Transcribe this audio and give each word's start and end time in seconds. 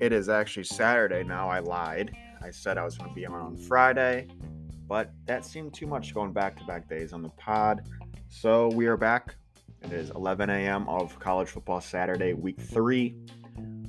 It 0.00 0.12
is 0.12 0.28
actually 0.28 0.64
Saturday 0.64 1.24
now. 1.24 1.48
I 1.48 1.58
lied. 1.58 2.16
I 2.42 2.50
said 2.50 2.78
I 2.78 2.84
was 2.84 2.96
going 2.96 3.10
to 3.10 3.14
be 3.14 3.26
on 3.26 3.34
on 3.34 3.56
Friday, 3.56 4.28
but 4.86 5.12
that 5.26 5.44
seemed 5.44 5.74
too 5.74 5.86
much 5.86 6.14
going 6.14 6.32
back 6.32 6.56
to 6.58 6.64
back 6.64 6.88
days 6.88 7.12
on 7.12 7.22
the 7.22 7.30
pod. 7.30 7.82
So 8.28 8.68
we 8.68 8.86
are 8.86 8.96
back. 8.96 9.36
It 9.82 9.92
is 9.92 10.10
11 10.10 10.50
a.m. 10.50 10.88
of 10.88 11.18
college 11.18 11.48
football 11.48 11.80
Saturday, 11.80 12.32
week 12.32 12.60
three. 12.60 13.16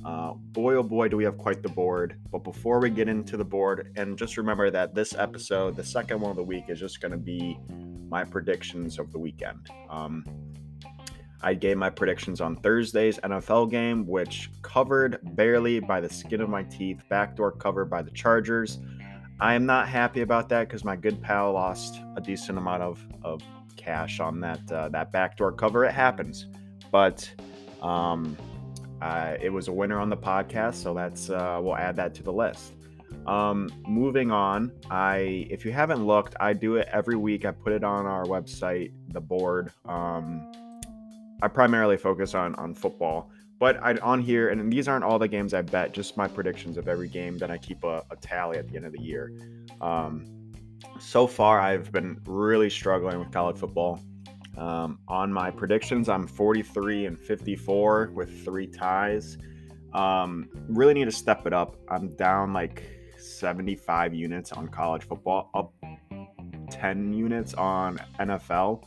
Uh, 0.04 0.34
boy, 0.34 0.74
oh 0.74 0.82
boy, 0.82 1.08
do 1.08 1.16
we 1.16 1.24
have 1.24 1.38
quite 1.38 1.62
the 1.62 1.68
board. 1.68 2.18
But 2.30 2.44
before 2.44 2.80
we 2.80 2.90
get 2.90 3.08
into 3.08 3.36
the 3.36 3.44
board, 3.44 3.92
and 3.96 4.16
just 4.18 4.36
remember 4.36 4.70
that 4.70 4.94
this 4.94 5.14
episode, 5.14 5.76
the 5.76 5.84
second 5.84 6.20
one 6.20 6.30
of 6.30 6.36
the 6.36 6.44
week, 6.44 6.64
is 6.68 6.80
just 6.80 7.00
going 7.00 7.12
to 7.12 7.18
be 7.18 7.58
my 8.08 8.24
predictions 8.24 8.98
of 8.98 9.12
the 9.12 9.18
weekend. 9.18 9.68
Um, 9.90 10.24
I 11.46 11.54
gave 11.54 11.76
my 11.76 11.90
predictions 11.90 12.40
on 12.40 12.56
Thursday's 12.56 13.18
NFL 13.18 13.70
game, 13.70 14.04
which 14.04 14.50
covered 14.62 15.20
barely 15.36 15.78
by 15.78 16.00
the 16.00 16.08
skin 16.08 16.40
of 16.40 16.48
my 16.48 16.64
teeth, 16.64 17.04
backdoor 17.08 17.52
cover 17.52 17.84
by 17.84 18.02
the 18.02 18.10
Chargers. 18.10 18.80
I 19.38 19.54
am 19.54 19.64
not 19.64 19.88
happy 19.88 20.22
about 20.22 20.48
that 20.48 20.66
because 20.66 20.82
my 20.82 20.96
good 20.96 21.22
pal 21.22 21.52
lost 21.52 22.00
a 22.16 22.20
decent 22.20 22.58
amount 22.58 22.82
of, 22.82 23.06
of 23.22 23.42
cash 23.76 24.18
on 24.18 24.40
that 24.40 24.72
uh, 24.72 24.88
that 24.88 25.12
backdoor 25.12 25.52
cover. 25.52 25.84
It 25.84 25.92
happens, 25.92 26.48
but 26.90 27.32
um, 27.80 28.36
it 29.40 29.52
was 29.52 29.68
a 29.68 29.72
winner 29.72 30.00
on 30.00 30.10
the 30.10 30.16
podcast, 30.16 30.82
so 30.82 30.94
that's 30.94 31.30
uh, 31.30 31.60
we'll 31.62 31.76
add 31.76 31.94
that 31.94 32.12
to 32.16 32.24
the 32.24 32.32
list. 32.32 32.72
Um, 33.28 33.70
moving 33.86 34.32
on, 34.32 34.72
I 34.90 35.46
if 35.48 35.64
you 35.64 35.70
haven't 35.70 36.04
looked, 36.04 36.34
I 36.40 36.54
do 36.54 36.74
it 36.74 36.88
every 36.90 37.16
week. 37.16 37.44
I 37.44 37.52
put 37.52 37.72
it 37.72 37.84
on 37.84 38.04
our 38.04 38.24
website, 38.24 38.90
the 39.12 39.20
board. 39.20 39.70
Um, 39.84 40.50
I 41.42 41.48
primarily 41.48 41.96
focus 41.96 42.34
on 42.34 42.54
on 42.56 42.74
football, 42.74 43.30
but 43.58 43.82
I 43.82 43.96
on 43.98 44.20
here, 44.20 44.48
and 44.48 44.72
these 44.72 44.88
aren't 44.88 45.04
all 45.04 45.18
the 45.18 45.28
games 45.28 45.54
I 45.54 45.62
bet, 45.62 45.92
just 45.92 46.16
my 46.16 46.28
predictions 46.28 46.76
of 46.76 46.88
every 46.88 47.08
game. 47.08 47.38
Then 47.38 47.50
I 47.50 47.58
keep 47.58 47.84
a, 47.84 48.04
a 48.10 48.16
tally 48.16 48.58
at 48.58 48.68
the 48.68 48.76
end 48.76 48.86
of 48.86 48.92
the 48.92 49.00
year. 49.00 49.32
Um, 49.80 50.26
so 51.00 51.26
far, 51.26 51.60
I've 51.60 51.90
been 51.92 52.20
really 52.26 52.70
struggling 52.70 53.18
with 53.18 53.30
college 53.32 53.58
football. 53.58 54.00
Um, 54.56 54.98
on 55.08 55.32
my 55.32 55.50
predictions, 55.50 56.08
I'm 56.08 56.26
43 56.26 57.06
and 57.06 57.18
54 57.18 58.12
with 58.14 58.44
three 58.44 58.66
ties. 58.66 59.36
Um, 59.92 60.48
really 60.68 60.94
need 60.94 61.04
to 61.04 61.12
step 61.12 61.46
it 61.46 61.52
up. 61.52 61.76
I'm 61.88 62.14
down 62.16 62.52
like 62.52 62.82
75 63.18 64.14
units 64.14 64.52
on 64.52 64.68
college 64.68 65.04
football, 65.04 65.50
up 65.54 65.74
10 66.70 67.12
units 67.12 67.54
on 67.54 67.98
NFL. 68.18 68.84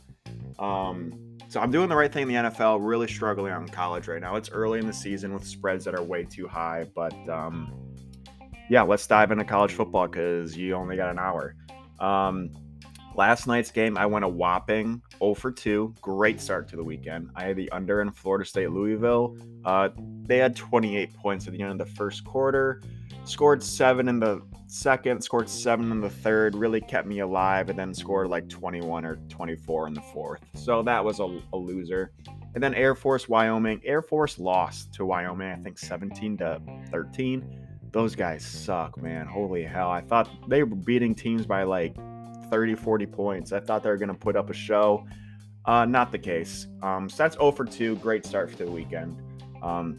Um, 0.58 1.29
so 1.50 1.58
I'm 1.58 1.72
doing 1.72 1.88
the 1.88 1.96
right 1.96 2.12
thing 2.12 2.30
in 2.30 2.44
the 2.44 2.50
NFL, 2.50 2.78
really 2.80 3.08
struggling 3.08 3.52
on 3.52 3.66
college 3.68 4.06
right 4.06 4.20
now. 4.20 4.36
It's 4.36 4.50
early 4.50 4.78
in 4.78 4.86
the 4.86 4.92
season 4.92 5.34
with 5.34 5.44
spreads 5.44 5.84
that 5.84 5.96
are 5.96 6.02
way 6.02 6.22
too 6.22 6.46
high, 6.46 6.86
but 6.94 7.12
um, 7.28 7.72
yeah, 8.68 8.82
let's 8.82 9.04
dive 9.04 9.32
into 9.32 9.44
college 9.44 9.72
football 9.72 10.06
because 10.06 10.56
you 10.56 10.76
only 10.76 10.94
got 10.94 11.10
an 11.10 11.18
hour. 11.18 11.56
Um, 11.98 12.52
last 13.16 13.48
night's 13.48 13.72
game, 13.72 13.98
I 13.98 14.06
went 14.06 14.24
a 14.24 14.28
whopping 14.28 15.02
0 15.18 15.34
for 15.34 15.50
2. 15.50 15.92
Great 16.00 16.40
start 16.40 16.68
to 16.68 16.76
the 16.76 16.84
weekend. 16.84 17.30
I 17.34 17.46
had 17.46 17.56
the 17.56 17.68
under 17.72 18.00
in 18.00 18.12
Florida 18.12 18.44
State 18.44 18.70
Louisville. 18.70 19.36
Uh, 19.64 19.88
they 20.22 20.38
had 20.38 20.54
28 20.54 21.12
points 21.14 21.48
at 21.48 21.52
the 21.52 21.62
end 21.62 21.80
of 21.80 21.88
the 21.88 21.94
first 21.96 22.22
quarter, 22.22 22.80
scored 23.24 23.60
seven 23.60 24.06
in 24.06 24.20
the 24.20 24.40
second, 24.70 25.22
scored 25.22 25.48
seven 25.48 25.90
in 25.90 26.00
the 26.00 26.10
third, 26.10 26.54
really 26.54 26.80
kept 26.80 27.06
me 27.06 27.20
alive, 27.20 27.68
and 27.70 27.78
then 27.78 27.92
scored 27.92 28.28
like 28.28 28.48
21 28.48 29.04
or 29.04 29.16
24 29.28 29.88
in 29.88 29.94
the 29.94 30.00
fourth. 30.00 30.40
So 30.54 30.82
that 30.82 31.04
was 31.04 31.20
a, 31.20 31.40
a 31.52 31.56
loser. 31.56 32.12
And 32.54 32.62
then 32.62 32.74
Air 32.74 32.94
Force 32.94 33.28
Wyoming. 33.28 33.80
Air 33.84 34.02
Force 34.02 34.38
lost 34.38 34.92
to 34.94 35.04
Wyoming, 35.04 35.50
I 35.50 35.56
think 35.56 35.78
17 35.78 36.38
to 36.38 36.60
13. 36.90 37.66
Those 37.92 38.14
guys 38.14 38.44
suck, 38.44 39.00
man. 39.02 39.26
Holy 39.26 39.64
hell. 39.64 39.90
I 39.90 40.00
thought 40.00 40.28
they 40.48 40.62
were 40.62 40.76
beating 40.76 41.14
teams 41.14 41.46
by 41.46 41.64
like 41.64 41.94
30, 42.48 42.76
40 42.76 43.06
points. 43.06 43.52
I 43.52 43.60
thought 43.60 43.82
they 43.82 43.90
were 43.90 43.96
going 43.96 44.08
to 44.08 44.14
put 44.14 44.36
up 44.36 44.50
a 44.50 44.54
show. 44.54 45.06
Uh, 45.64 45.84
not 45.84 46.10
the 46.10 46.18
case. 46.18 46.68
Um, 46.82 47.08
so 47.08 47.16
that's 47.18 47.36
0 47.36 47.52
for 47.52 47.64
2. 47.64 47.96
Great 47.96 48.24
start 48.24 48.50
for 48.50 48.64
the 48.64 48.70
weekend. 48.70 49.20
Um, 49.62 49.98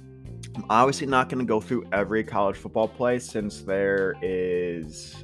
I'm 0.55 0.65
obviously 0.69 1.07
not 1.07 1.29
going 1.29 1.39
to 1.39 1.45
go 1.45 1.61
through 1.61 1.85
every 1.91 2.23
college 2.23 2.57
football 2.57 2.87
play 2.87 3.19
since 3.19 3.61
there 3.61 4.15
is 4.21 5.23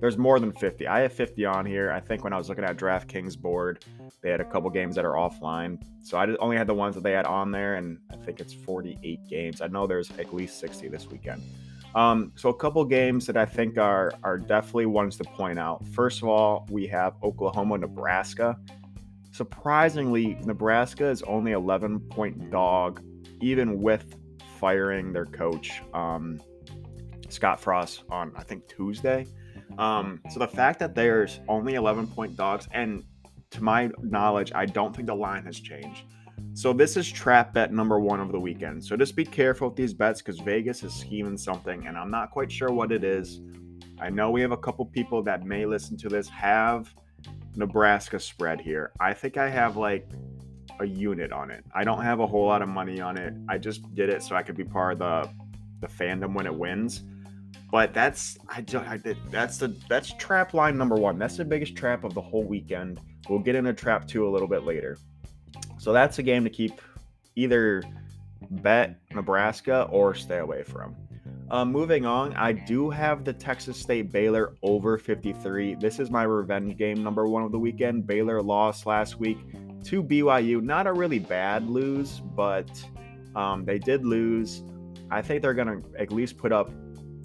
there's 0.00 0.18
more 0.18 0.38
than 0.38 0.52
50. 0.52 0.86
I 0.86 1.00
have 1.00 1.12
50 1.12 1.46
on 1.46 1.64
here. 1.64 1.90
I 1.90 1.98
think 1.98 2.24
when 2.24 2.32
I 2.32 2.36
was 2.36 2.48
looking 2.48 2.64
at 2.64 2.76
DraftKings 2.76 3.38
board, 3.38 3.84
they 4.20 4.30
had 4.30 4.40
a 4.40 4.44
couple 4.44 4.68
games 4.68 4.96
that 4.96 5.04
are 5.04 5.14
offline. 5.14 5.82
So 6.02 6.18
I 6.18 6.26
only 6.40 6.56
had 6.56 6.66
the 6.66 6.74
ones 6.74 6.94
that 6.94 7.02
they 7.02 7.12
had 7.12 7.24
on 7.24 7.50
there, 7.50 7.76
and 7.76 7.98
I 8.12 8.16
think 8.16 8.40
it's 8.40 8.52
48 8.52 9.26
games. 9.28 9.60
I 9.62 9.68
know 9.68 9.86
there's 9.86 10.10
at 10.18 10.34
least 10.34 10.60
60 10.60 10.88
this 10.88 11.08
weekend. 11.08 11.42
Um, 11.94 12.32
so 12.34 12.48
a 12.48 12.54
couple 12.54 12.84
games 12.84 13.24
that 13.26 13.36
I 13.36 13.46
think 13.46 13.78
are 13.78 14.12
are 14.22 14.36
definitely 14.36 14.86
ones 14.86 15.16
to 15.18 15.24
point 15.24 15.58
out. 15.58 15.86
First 15.86 16.22
of 16.22 16.28
all, 16.28 16.66
we 16.68 16.86
have 16.88 17.14
Oklahoma, 17.22 17.78
Nebraska. 17.78 18.58
Surprisingly, 19.30 20.36
Nebraska 20.44 21.06
is 21.06 21.22
only 21.22 21.52
11 21.52 22.00
point 22.00 22.50
dog, 22.50 23.02
even 23.40 23.80
with 23.80 24.16
firing 24.64 25.12
their 25.12 25.26
coach, 25.26 25.82
um, 25.92 26.40
Scott 27.28 27.60
Frost, 27.60 28.04
on 28.08 28.32
I 28.34 28.42
think 28.42 28.66
Tuesday. 28.66 29.26
Um, 29.76 30.22
so 30.30 30.38
the 30.38 30.48
fact 30.48 30.78
that 30.78 30.94
there's 30.94 31.40
only 31.48 31.74
11 31.74 32.06
point 32.06 32.34
dogs, 32.34 32.66
and 32.72 33.04
to 33.50 33.62
my 33.62 33.90
knowledge, 34.00 34.52
I 34.54 34.64
don't 34.64 34.96
think 34.96 35.06
the 35.06 35.14
line 35.14 35.44
has 35.44 35.60
changed. 35.60 36.04
So 36.54 36.72
this 36.72 36.96
is 36.96 37.12
trap 37.12 37.52
bet 37.52 37.74
number 37.74 38.00
one 38.00 38.20
of 38.20 38.32
the 38.32 38.40
weekend. 38.40 38.82
So 38.82 38.96
just 38.96 39.14
be 39.14 39.26
careful 39.26 39.68
with 39.68 39.76
these 39.76 39.92
bets 39.92 40.22
because 40.22 40.40
Vegas 40.40 40.82
is 40.82 40.94
scheming 40.94 41.36
something, 41.36 41.86
and 41.86 41.98
I'm 41.98 42.10
not 42.10 42.30
quite 42.30 42.50
sure 42.50 42.72
what 42.72 42.90
it 42.90 43.04
is. 43.04 43.42
I 44.00 44.08
know 44.08 44.30
we 44.30 44.40
have 44.40 44.52
a 44.52 44.56
couple 44.66 44.86
people 44.86 45.22
that 45.24 45.44
may 45.44 45.66
listen 45.66 45.98
to 45.98 46.08
this 46.08 46.26
have 46.30 46.88
Nebraska 47.54 48.18
spread 48.18 48.62
here. 48.62 48.92
I 48.98 49.12
think 49.12 49.36
I 49.36 49.50
have 49.50 49.76
like 49.76 50.08
a 50.80 50.86
unit 50.86 51.32
on 51.32 51.50
it. 51.50 51.64
I 51.74 51.84
don't 51.84 52.02
have 52.02 52.20
a 52.20 52.26
whole 52.26 52.46
lot 52.46 52.62
of 52.62 52.68
money 52.68 53.00
on 53.00 53.16
it. 53.16 53.34
I 53.48 53.58
just 53.58 53.94
did 53.94 54.08
it 54.08 54.22
so 54.22 54.34
I 54.36 54.42
could 54.42 54.56
be 54.56 54.64
part 54.64 54.94
of 54.94 54.98
the 54.98 55.30
the 55.80 55.86
fandom 55.86 56.34
when 56.34 56.46
it 56.46 56.54
wins. 56.54 57.02
But 57.70 57.92
that's 57.92 58.38
I, 58.48 58.60
just, 58.60 58.86
I 58.86 58.96
did 58.96 59.16
that's 59.30 59.58
the 59.58 59.76
that's 59.88 60.12
trap 60.14 60.54
line 60.54 60.76
number 60.76 60.96
one. 60.96 61.18
That's 61.18 61.36
the 61.36 61.44
biggest 61.44 61.76
trap 61.76 62.04
of 62.04 62.14
the 62.14 62.20
whole 62.20 62.44
weekend. 62.44 63.00
We'll 63.28 63.40
get 63.40 63.54
into 63.54 63.72
trap 63.72 64.06
two 64.06 64.28
a 64.28 64.30
little 64.30 64.48
bit 64.48 64.64
later. 64.64 64.98
So 65.78 65.92
that's 65.92 66.18
a 66.18 66.22
game 66.22 66.44
to 66.44 66.50
keep 66.50 66.80
either 67.36 67.82
bet 68.50 69.00
Nebraska 69.12 69.88
or 69.90 70.14
stay 70.14 70.38
away 70.38 70.62
from. 70.62 70.94
Uh, 71.50 71.64
moving 71.64 72.06
on, 72.06 72.34
I 72.34 72.52
do 72.52 72.90
have 72.90 73.24
the 73.24 73.32
Texas 73.32 73.78
State 73.78 74.10
Baylor 74.10 74.54
over 74.62 74.96
53. 74.96 75.74
This 75.74 75.98
is 75.98 76.10
my 76.10 76.22
revenge 76.22 76.76
game 76.78 77.02
number 77.02 77.28
one 77.28 77.42
of 77.42 77.52
the 77.52 77.58
weekend. 77.58 78.06
Baylor 78.06 78.40
lost 78.40 78.86
last 78.86 79.20
week 79.20 79.38
to 79.84 80.02
BYU. 80.02 80.62
Not 80.62 80.86
a 80.86 80.92
really 80.92 81.18
bad 81.18 81.68
lose, 81.68 82.20
but 82.20 82.70
um, 83.36 83.64
they 83.64 83.78
did 83.78 84.04
lose. 84.04 84.62
I 85.10 85.22
think 85.22 85.42
they're 85.42 85.54
going 85.54 85.82
to 85.82 86.00
at 86.00 86.12
least 86.12 86.38
put 86.38 86.52
up 86.52 86.70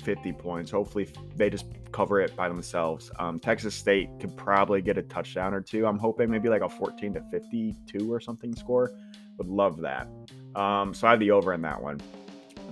50 0.03 0.33
points. 0.33 0.71
Hopefully, 0.71 1.07
they 1.35 1.49
just 1.49 1.65
cover 1.91 2.21
it 2.21 2.35
by 2.35 2.47
themselves. 2.47 3.11
Um, 3.19 3.39
Texas 3.39 3.75
State 3.75 4.09
could 4.19 4.35
probably 4.37 4.81
get 4.81 4.97
a 4.97 5.01
touchdown 5.01 5.53
or 5.53 5.61
two. 5.61 5.85
I'm 5.85 5.97
hoping 5.97 6.29
maybe 6.29 6.49
like 6.49 6.61
a 6.61 6.69
14 6.69 7.13
to 7.15 7.21
52 7.31 8.11
or 8.11 8.19
something 8.19 8.55
score. 8.55 8.91
Would 9.37 9.47
love 9.47 9.81
that. 9.81 10.07
Um, 10.55 10.93
so 10.93 11.07
I 11.07 11.11
have 11.11 11.19
the 11.19 11.31
over 11.31 11.53
in 11.53 11.61
that 11.61 11.81
one. 11.81 11.99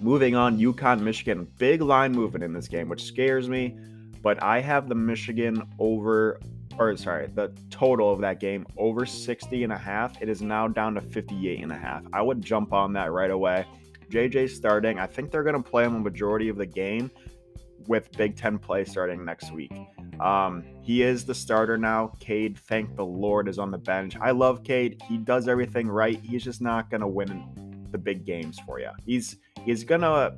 Moving 0.02 0.36
on, 0.36 0.60
UConn, 0.60 1.02
Michigan. 1.02 1.48
Big 1.58 1.82
line 1.82 2.12
movement 2.12 2.44
in 2.44 2.54
this 2.54 2.68
game, 2.68 2.90
which 2.90 3.04
scares 3.04 3.50
me. 3.50 3.76
But 4.22 4.42
I 4.44 4.62
have 4.62 4.90
the 4.90 4.96
Michigan 4.96 5.64
over 5.80 6.40
or 6.80 6.96
sorry, 6.98 7.28
the 7.34 7.52
total 7.70 8.12
of 8.12 8.22
that 8.22 8.40
game 8.40 8.66
over 8.78 9.06
60 9.06 9.64
and 9.64 9.74
a 9.74 9.78
half. 9.78 10.22
It 10.22 10.30
is 10.30 10.42
now 10.42 10.68
down 10.68 10.96
to 10.96 11.02
58 11.02 11.62
and 11.62 11.72
a 11.72 11.78
half. 11.78 12.04
I 12.14 12.22
would 12.22 12.42
jump 12.42 12.74
on 12.74 12.94
that 12.94 13.12
right 13.12 13.32
away. 13.32 13.66
JJ 14.10 14.50
starting. 14.50 15.00
I 15.00 15.08
think 15.08 15.32
they're 15.32 15.44
going 15.44 15.62
to 15.62 15.70
play 15.70 15.84
him 15.84 15.96
a 15.96 16.00
majority 16.00 16.50
of 16.50 16.58
the 16.58 16.66
game 16.66 17.12
with 17.88 18.12
Big 18.18 18.36
Ten 18.36 18.58
play 18.58 18.86
starting 18.86 19.24
next 19.24 19.52
week. 19.52 19.74
Um, 20.20 20.64
he 20.82 21.04
is 21.04 21.26
the 21.26 21.36
starter 21.36 21.78
now. 21.78 22.12
Cade, 22.20 22.58
thank 22.58 22.96
the 22.96 23.06
Lord, 23.06 23.48
is 23.48 23.60
on 23.60 23.72
the 23.72 23.78
bench. 23.78 24.16
I 24.20 24.32
love 24.32 24.64
Cade. 24.64 25.02
He 25.08 25.18
does 25.18 25.48
everything 25.48 25.88
right. 25.88 26.20
He's 26.22 26.44
just 26.44 26.62
not 26.62 26.90
going 26.90 27.02
to 27.02 27.08
win 27.08 27.88
the 27.92 27.98
big 27.98 28.26
games 28.26 28.60
for 28.66 28.80
you. 28.80 28.90
He's 29.06 29.38
he's 29.64 29.84
gonna 29.84 30.36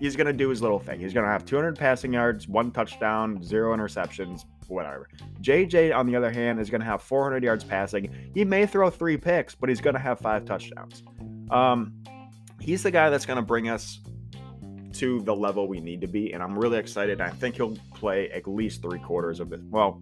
he's 0.00 0.16
gonna 0.16 0.32
do 0.32 0.48
his 0.48 0.62
little 0.62 0.78
thing. 0.78 1.00
He's 1.00 1.12
gonna 1.12 1.28
have 1.28 1.44
200 1.44 1.78
passing 1.78 2.12
yards, 2.12 2.48
one 2.48 2.70
touchdown, 2.70 3.42
zero 3.42 3.76
interceptions, 3.76 4.44
whatever. 4.68 5.08
JJ, 5.40 5.94
on 5.94 6.06
the 6.06 6.16
other 6.16 6.30
hand, 6.30 6.60
is 6.60 6.70
going 6.70 6.80
to 6.80 6.86
have 6.86 7.02
400 7.02 7.42
yards 7.42 7.64
passing. 7.64 8.10
He 8.34 8.44
may 8.44 8.66
throw 8.66 8.90
three 8.90 9.16
picks, 9.16 9.54
but 9.54 9.68
he's 9.68 9.80
going 9.80 9.94
to 9.94 10.00
have 10.00 10.18
five 10.18 10.44
touchdowns. 10.44 11.02
Um, 11.50 12.02
he's 12.60 12.82
the 12.82 12.90
guy 12.90 13.10
that's 13.10 13.26
going 13.26 13.36
to 13.36 13.42
bring 13.42 13.68
us 13.68 14.00
to 14.94 15.20
the 15.22 15.34
level 15.34 15.66
we 15.66 15.80
need 15.80 16.00
to 16.00 16.06
be, 16.06 16.32
and 16.32 16.42
I'm 16.42 16.58
really 16.58 16.78
excited. 16.78 17.20
I 17.20 17.30
think 17.30 17.56
he'll 17.56 17.76
play 17.94 18.30
at 18.30 18.46
least 18.46 18.82
three 18.82 19.00
quarters 19.00 19.40
of 19.40 19.50
this. 19.50 19.60
Well, 19.70 20.00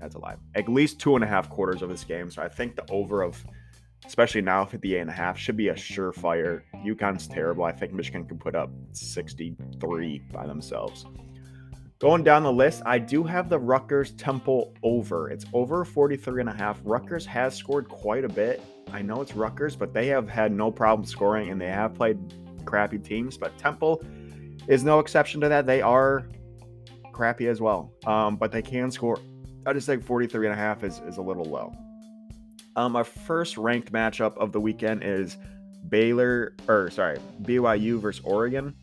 that's 0.00 0.16
a 0.16 0.18
lie. 0.18 0.36
At 0.54 0.68
least 0.68 0.98
two 0.98 1.14
and 1.14 1.24
a 1.24 1.26
half 1.26 1.48
quarters 1.48 1.82
of 1.82 1.88
this 1.88 2.04
game. 2.04 2.30
So 2.30 2.42
I 2.42 2.48
think 2.48 2.76
the 2.76 2.84
over 2.90 3.22
of 3.22 3.44
especially 4.06 4.42
now 4.42 4.64
58 4.64 5.00
and 5.00 5.10
a 5.10 5.12
half, 5.12 5.38
should 5.38 5.56
be 5.56 5.68
a 5.68 5.74
surefire. 5.74 6.62
UConn's 6.84 7.26
terrible. 7.26 7.64
I 7.64 7.72
think 7.72 7.92
Michigan 7.92 8.26
can 8.26 8.38
put 8.38 8.54
up 8.54 8.70
63 8.92 10.22
by 10.32 10.46
themselves. 10.46 11.06
Going 12.00 12.24
down 12.24 12.42
the 12.42 12.52
list, 12.52 12.82
I 12.84 12.98
do 12.98 13.22
have 13.22 13.48
the 13.48 13.58
Rutgers 13.58 14.10
Temple 14.12 14.74
over. 14.82 15.30
It's 15.30 15.46
over 15.52 15.84
43 15.84 16.40
and 16.40 16.50
a 16.50 16.52
half. 16.52 16.80
Rutgers 16.82 17.24
has 17.26 17.54
scored 17.54 17.88
quite 17.88 18.24
a 18.24 18.28
bit. 18.28 18.60
I 18.92 19.00
know 19.00 19.20
it's 19.22 19.34
Rutgers, 19.36 19.76
but 19.76 19.94
they 19.94 20.08
have 20.08 20.28
had 20.28 20.50
no 20.50 20.72
problem 20.72 21.06
scoring 21.06 21.50
and 21.50 21.60
they 21.60 21.68
have 21.68 21.94
played 21.94 22.18
crappy 22.64 22.98
teams. 22.98 23.36
But 23.36 23.56
Temple 23.58 24.02
is 24.66 24.82
no 24.82 24.98
exception 24.98 25.40
to 25.42 25.48
that. 25.48 25.66
They 25.66 25.82
are 25.82 26.28
crappy 27.12 27.46
as 27.46 27.60
well, 27.60 27.92
um, 28.06 28.36
but 28.36 28.50
they 28.50 28.62
can 28.62 28.90
score. 28.90 29.20
I 29.64 29.72
just 29.72 29.86
think 29.86 30.02
43 30.02 30.48
and 30.48 30.52
a 30.52 30.56
half 30.56 30.82
is, 30.82 31.00
is 31.06 31.18
a 31.18 31.22
little 31.22 31.44
low. 31.44 31.72
Um, 32.74 32.96
our 32.96 33.04
first 33.04 33.56
ranked 33.56 33.92
matchup 33.92 34.36
of 34.36 34.50
the 34.50 34.60
weekend 34.60 35.04
is 35.04 35.38
Baylor, 35.88 36.56
or 36.66 36.90
sorry, 36.90 37.18
BYU 37.42 38.00
versus 38.00 38.20
Oregon. 38.24 38.74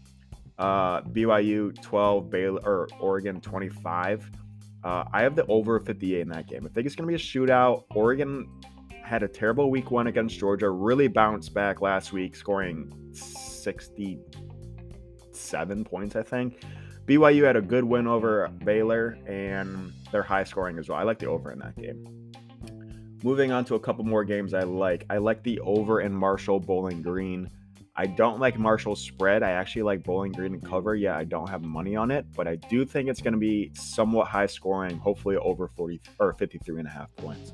Uh, 0.61 1.01
BYU 1.01 1.73
12, 1.81 2.29
Baylor 2.29 2.61
or 2.63 2.87
Oregon 2.99 3.41
25. 3.41 4.29
Uh, 4.83 5.03
I 5.11 5.23
have 5.23 5.35
the 5.35 5.43
over 5.47 5.79
58 5.79 6.21
in 6.21 6.29
that 6.29 6.47
game. 6.47 6.67
I 6.67 6.69
think 6.69 6.85
it's 6.85 6.95
going 6.95 7.07
to 7.07 7.11
be 7.11 7.15
a 7.15 7.17
shootout. 7.17 7.85
Oregon 7.95 8.47
had 9.03 9.23
a 9.23 9.27
terrible 9.27 9.71
week 9.71 9.89
one 9.89 10.05
against 10.05 10.37
Georgia, 10.37 10.69
really 10.69 11.07
bounced 11.07 11.55
back 11.55 11.81
last 11.81 12.13
week, 12.13 12.35
scoring 12.35 12.93
67 13.11 15.83
points, 15.83 16.15
I 16.15 16.21
think. 16.21 16.61
BYU 17.07 17.43
had 17.43 17.55
a 17.55 17.61
good 17.61 17.83
win 17.83 18.05
over 18.05 18.47
Baylor, 18.63 19.17
and 19.25 19.91
they're 20.11 20.21
high 20.21 20.43
scoring 20.43 20.77
as 20.77 20.89
well. 20.89 20.99
I 20.99 21.03
like 21.03 21.17
the 21.17 21.25
over 21.25 21.51
in 21.51 21.57
that 21.57 21.75
game. 21.75 22.05
Moving 23.23 23.51
on 23.51 23.65
to 23.65 23.73
a 23.75 23.79
couple 23.79 24.03
more 24.03 24.23
games 24.23 24.53
I 24.53 24.61
like. 24.61 25.05
I 25.09 25.17
like 25.17 25.41
the 25.41 25.59
over 25.61 26.01
in 26.01 26.13
Marshall 26.13 26.59
Bowling 26.59 27.01
Green. 27.01 27.49
I 28.01 28.07
don't 28.07 28.39
like 28.39 28.57
Marshall's 28.57 28.99
spread. 28.99 29.43
I 29.43 29.51
actually 29.51 29.83
like 29.83 30.01
Bowling 30.03 30.31
Green 30.31 30.55
and 30.55 30.65
cover. 30.65 30.95
Yeah, 30.95 31.15
I 31.15 31.23
don't 31.23 31.47
have 31.47 31.61
money 31.61 31.95
on 31.95 32.09
it, 32.09 32.25
but 32.35 32.47
I 32.47 32.55
do 32.55 32.83
think 32.83 33.09
it's 33.09 33.21
going 33.21 33.35
to 33.35 33.39
be 33.39 33.69
somewhat 33.75 34.27
high 34.27 34.47
scoring, 34.47 34.97
hopefully 34.97 35.37
over 35.37 35.67
40 35.67 36.01
or 36.17 36.33
53 36.33 36.79
and 36.79 36.87
a 36.87 36.89
half 36.89 37.15
points. 37.17 37.53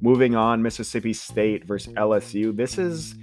Moving 0.00 0.36
on, 0.36 0.62
Mississippi 0.62 1.12
State 1.12 1.64
versus 1.64 1.92
LSU. 1.94 2.54
This 2.54 2.78
is 2.78 3.16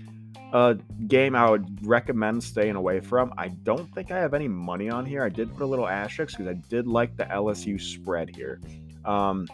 a 0.51 0.77
game 1.07 1.33
I 1.33 1.49
would 1.49 1.87
recommend 1.87 2.43
staying 2.43 2.75
away 2.75 2.99
from. 2.99 3.33
I 3.37 3.47
don't 3.47 3.89
think 3.95 4.11
I 4.11 4.19
have 4.19 4.33
any 4.33 4.49
money 4.49 4.89
on 4.89 5.05
here. 5.05 5.23
I 5.23 5.29
did 5.29 5.55
put 5.55 5.63
a 5.63 5.65
little 5.65 5.87
asterisk 5.87 6.39
because 6.39 6.51
I 6.51 6.55
did 6.67 6.87
like 6.87 7.15
the 7.15 7.23
LSU 7.23 7.79
spread 7.79 8.35
here. 8.35 8.59
Um, 9.05 9.47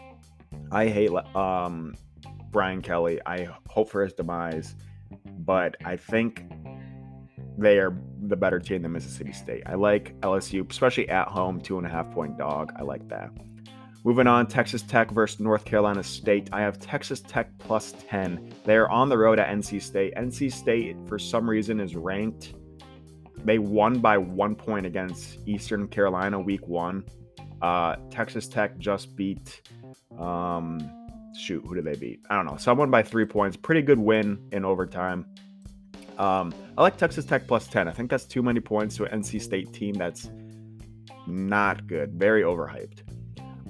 I 0.72 0.88
hate 0.88 1.12
um, 1.36 1.94
Brian 2.50 2.82
Kelly. 2.82 3.20
I 3.28 3.48
hope 3.70 3.92
for 3.92 4.04
his 4.04 4.14
demise, 4.14 4.74
but 5.38 5.76
I 5.86 5.98
think 5.98 6.46
they 7.58 7.80
are 7.80 7.98
the 8.28 8.36
better 8.36 8.60
team 8.60 8.82
than 8.82 8.92
Mississippi 8.92 9.32
State. 9.32 9.64
I 9.66 9.76
like 9.76 10.20
LSU, 10.22 10.70
especially 10.70 11.10
at 11.10 11.28
home, 11.28 11.60
two 11.60 11.78
and 11.78 11.88
a 11.88 11.90
half 11.90 12.12
point 12.12 12.38
dog. 12.38 12.74
I 12.78 12.84
like 12.84 13.08
that. 13.10 13.32
Moving 14.04 14.28
on, 14.28 14.46
Texas 14.46 14.84
Tech 14.84 15.10
versus 15.10 15.40
North 15.40 15.66
Carolina 15.66 16.04
State. 16.04 16.50
I 16.54 16.62
have 16.62 16.80
Texas 16.80 17.22
Tech 17.22 17.50
plus 17.58 17.96
10. 18.08 18.54
They 18.64 18.76
are 18.76 18.90
on 18.90 19.10
the 19.10 19.18
road 19.18 19.40
at 19.40 19.50
NC 19.50 19.82
State. 19.82 20.14
NC 20.16 20.54
State, 20.54 20.96
for 21.08 21.18
some 21.18 21.50
reason, 21.50 21.80
is 21.80 21.96
ranked. 21.96 22.54
They 23.44 23.58
won 23.58 24.00
by 24.00 24.18
one 24.18 24.56
point 24.56 24.86
against 24.86 25.40
Eastern 25.48 25.88
Carolina 25.88 26.40
week 26.40 26.68
one. 26.68 27.04
Uh, 27.62 27.96
Texas 28.12 28.48
Tech 28.48 28.78
just 28.78 29.16
beat 29.16 29.62
um, 30.20 30.80
shoot, 31.36 31.64
who 31.66 31.76
did 31.76 31.86
they 31.86 31.96
beat? 31.96 32.22
I 32.30 32.36
don't 32.36 32.46
know. 32.46 32.58
Someone 32.58 32.90
by 32.90 33.04
three 33.04 33.26
points. 33.26 33.58
Pretty 33.58 33.82
good 33.82 34.00
win 34.00 34.40
in 34.52 34.66
overtime. 34.66 35.26
Um, 36.18 36.54
I 36.78 36.82
like 36.82 36.98
Texas 36.98 37.26
Tech 37.26 37.48
plus 37.48 37.68
10. 37.68 37.88
I 37.88 37.92
think 37.92 38.10
that's 38.10 38.26
too 38.26 38.42
many 38.42 38.60
points 38.60 38.96
to 38.98 39.06
an 39.06 39.22
NC 39.22 39.42
State 39.42 39.74
team 39.74 39.94
that's 39.94 40.30
not 41.28 41.88
good. 41.88 42.14
Very 42.14 42.44
overhyped. 42.44 43.00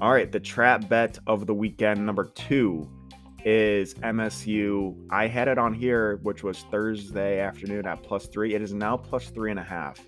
All 0.01 0.12
right, 0.12 0.31
the 0.31 0.39
trap 0.39 0.89
bet 0.89 1.18
of 1.25 1.47
the 1.47 1.53
weekend 1.53 2.06
number 2.06 2.25
two 2.25 2.89
is 3.45 3.94
MSU. 3.95 4.95
I 5.09 5.27
had 5.27 5.47
it 5.47 5.57
on 5.57 5.74
here, 5.74 6.18
which 6.24 6.44
was 6.44 6.65
Thursday 6.71 7.39
afternoon 7.39 7.88
at 7.88 8.03
plus 8.03 8.27
three. 8.27 8.53
It 8.53 8.62
is 8.62 8.74
now 8.74 8.98
plus 8.98 9.30
three 9.30 9.51
and 9.51 9.59
a 9.59 9.63
half. 9.63 10.00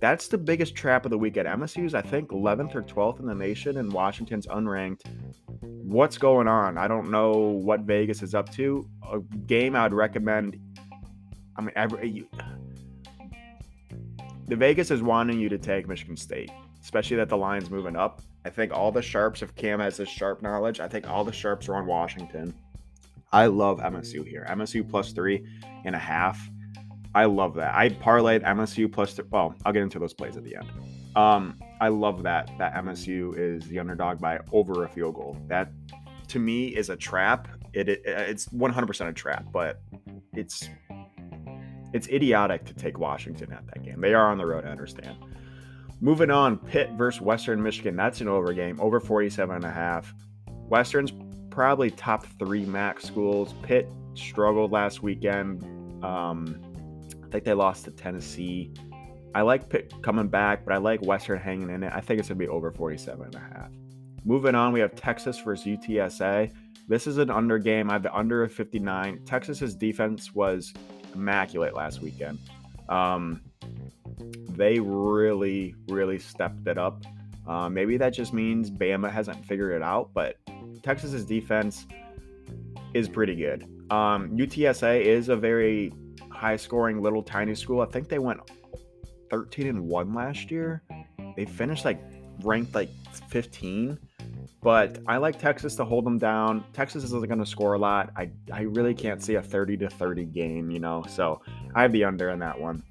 That's 0.00 0.26
the 0.26 0.36
biggest 0.36 0.74
trap 0.74 1.04
of 1.04 1.10
the 1.10 1.18
weekend. 1.18 1.46
MSU's, 1.46 1.94
I 1.94 2.02
think, 2.02 2.30
11th 2.30 2.74
or 2.74 2.82
12th 2.82 3.20
in 3.20 3.26
the 3.26 3.34
nation, 3.34 3.78
and 3.78 3.92
Washington's 3.92 4.48
unranked 4.48 5.02
what's 5.92 6.18
going 6.18 6.48
on? 6.48 6.78
I 6.78 6.88
don't 6.88 7.10
know 7.10 7.32
what 7.32 7.80
Vegas 7.80 8.22
is 8.22 8.34
up 8.34 8.50
to. 8.54 8.88
A 9.12 9.20
game 9.46 9.76
I 9.76 9.84
would 9.84 9.92
recommend. 9.92 10.58
I 11.56 11.60
mean, 11.60 11.72
every, 11.76 12.08
you, 12.08 12.28
the 14.46 14.56
Vegas 14.56 14.90
is 14.90 15.02
wanting 15.02 15.38
you 15.38 15.48
to 15.48 15.58
take 15.58 15.88
Michigan 15.88 16.16
State, 16.16 16.50
especially 16.82 17.16
that 17.16 17.28
the 17.28 17.36
line's 17.36 17.70
moving 17.70 17.96
up. 17.96 18.22
I 18.44 18.50
think 18.50 18.72
all 18.72 18.90
the 18.90 19.02
sharps, 19.02 19.42
if 19.42 19.54
Cam 19.54 19.80
has 19.80 19.96
this 19.96 20.08
sharp 20.08 20.42
knowledge, 20.42 20.80
I 20.80 20.88
think 20.88 21.08
all 21.08 21.24
the 21.24 21.32
sharps 21.32 21.68
are 21.68 21.76
on 21.76 21.86
Washington. 21.86 22.54
I 23.32 23.46
love 23.46 23.78
MSU 23.78 24.26
here. 24.26 24.46
MSU 24.50 24.88
plus 24.88 25.12
three 25.12 25.46
and 25.84 25.94
a 25.94 25.98
half. 25.98 26.38
I 27.14 27.26
love 27.26 27.54
that. 27.54 27.74
I 27.74 27.90
parlayed 27.90 28.42
MSU 28.42 28.90
plus. 28.90 29.18
Well, 29.30 29.54
I'll 29.64 29.72
get 29.72 29.82
into 29.82 29.98
those 29.98 30.14
plays 30.14 30.36
at 30.36 30.44
the 30.44 30.56
end. 30.56 30.68
Um, 31.14 31.58
I 31.80 31.88
love 31.88 32.22
that 32.22 32.50
that 32.58 32.74
MSU 32.74 33.36
is 33.36 33.66
the 33.68 33.78
underdog 33.78 34.20
by 34.20 34.40
over 34.50 34.84
a 34.84 34.88
field 34.88 35.14
goal. 35.14 35.36
That 35.48 35.70
to 36.28 36.38
me 36.38 36.68
is 36.68 36.90
a 36.90 36.96
trap. 36.96 37.48
It, 37.72 37.88
it 37.88 38.02
it's 38.04 38.46
100% 38.48 39.08
a 39.08 39.12
trap, 39.12 39.44
but 39.52 39.80
it's 40.34 40.68
it's 41.92 42.08
idiotic 42.08 42.64
to 42.66 42.74
take 42.74 42.98
Washington 42.98 43.52
at 43.52 43.66
that 43.66 43.82
game. 43.82 44.00
They 44.00 44.14
are 44.14 44.30
on 44.30 44.38
the 44.38 44.46
road, 44.46 44.64
I 44.64 44.68
understand. 44.68 45.16
Moving 46.00 46.30
on, 46.30 46.58
Pitt 46.58 46.90
versus 46.92 47.20
Western 47.20 47.62
Michigan. 47.62 47.94
That's 47.94 48.20
an 48.20 48.28
over 48.28 48.52
game, 48.52 48.80
over 48.80 48.98
47 48.98 49.54
and 49.54 49.64
a 49.64 49.70
half. 49.70 50.12
Western's 50.48 51.12
probably 51.50 51.90
top 51.90 52.26
three 52.38 52.64
MAC 52.64 53.00
schools. 53.00 53.54
Pitt 53.62 53.88
struggled 54.14 54.72
last 54.72 55.02
weekend. 55.02 55.62
Um, 56.04 56.60
I 57.22 57.28
think 57.28 57.44
they 57.44 57.54
lost 57.54 57.84
to 57.84 57.90
Tennessee. 57.90 58.72
I 59.34 59.42
like 59.42 59.68
Pitt 59.68 59.94
coming 60.02 60.28
back, 60.28 60.64
but 60.64 60.74
I 60.74 60.78
like 60.78 61.00
Western 61.02 61.38
hanging 61.38 61.70
in 61.70 61.82
it. 61.82 61.92
I 61.94 62.00
think 62.00 62.18
it's 62.18 62.28
going 62.28 62.38
to 62.38 62.44
be 62.44 62.48
over 62.48 62.70
47 62.70 63.24
and 63.24 63.34
a 63.34 63.38
half. 63.38 63.70
Moving 64.24 64.54
on, 64.54 64.72
we 64.72 64.80
have 64.80 64.94
Texas 64.94 65.38
versus 65.40 65.66
UTSA. 65.66 66.52
This 66.88 67.06
is 67.06 67.18
an 67.18 67.30
under 67.30 67.58
game. 67.58 67.90
I 67.90 67.94
have 67.94 68.02
the 68.02 68.14
under 68.14 68.42
of 68.42 68.52
59. 68.52 69.20
Texas's 69.24 69.74
defense 69.74 70.34
was 70.34 70.72
immaculate 71.14 71.74
last 71.74 72.00
weekend. 72.00 72.38
Um, 72.88 73.42
they 74.50 74.78
really, 74.78 75.74
really 75.88 76.18
stepped 76.18 76.66
it 76.66 76.78
up. 76.78 77.04
Uh, 77.46 77.68
maybe 77.68 77.96
that 77.96 78.10
just 78.10 78.32
means 78.32 78.70
Bama 78.70 79.10
hasn't 79.10 79.44
figured 79.44 79.72
it 79.72 79.82
out, 79.82 80.10
but 80.14 80.36
Texas's 80.82 81.24
defense 81.24 81.86
is 82.94 83.08
pretty 83.08 83.34
good. 83.34 83.64
Um, 83.90 84.30
UTSA 84.36 85.00
is 85.00 85.28
a 85.28 85.36
very 85.36 85.92
high 86.30 86.56
scoring 86.56 87.02
little 87.02 87.22
tiny 87.22 87.54
school. 87.54 87.80
I 87.80 87.86
think 87.86 88.08
they 88.08 88.18
went 88.18 88.40
13 89.30 89.66
and 89.66 89.88
1 89.88 90.14
last 90.14 90.50
year. 90.50 90.82
They 91.36 91.44
finished 91.44 91.84
like 91.84 92.00
ranked 92.42 92.74
like 92.74 92.90
15. 93.28 93.98
But 94.62 94.98
I 95.08 95.16
like 95.16 95.40
Texas 95.40 95.74
to 95.76 95.84
hold 95.84 96.04
them 96.04 96.18
down. 96.18 96.64
Texas 96.72 97.02
isn't 97.02 97.26
going 97.26 97.40
to 97.40 97.46
score 97.46 97.72
a 97.74 97.78
lot. 97.78 98.10
I, 98.16 98.30
I 98.52 98.62
really 98.62 98.94
can't 98.94 99.20
see 99.20 99.34
a 99.34 99.42
30 99.42 99.76
to 99.78 99.88
30 99.90 100.24
game, 100.26 100.70
you 100.70 100.78
know. 100.78 101.04
So 101.08 101.42
I 101.74 101.82
have 101.82 101.90
the 101.90 102.04
under 102.04 102.30
in 102.30 102.38
that 102.38 102.60
one. 102.60 102.82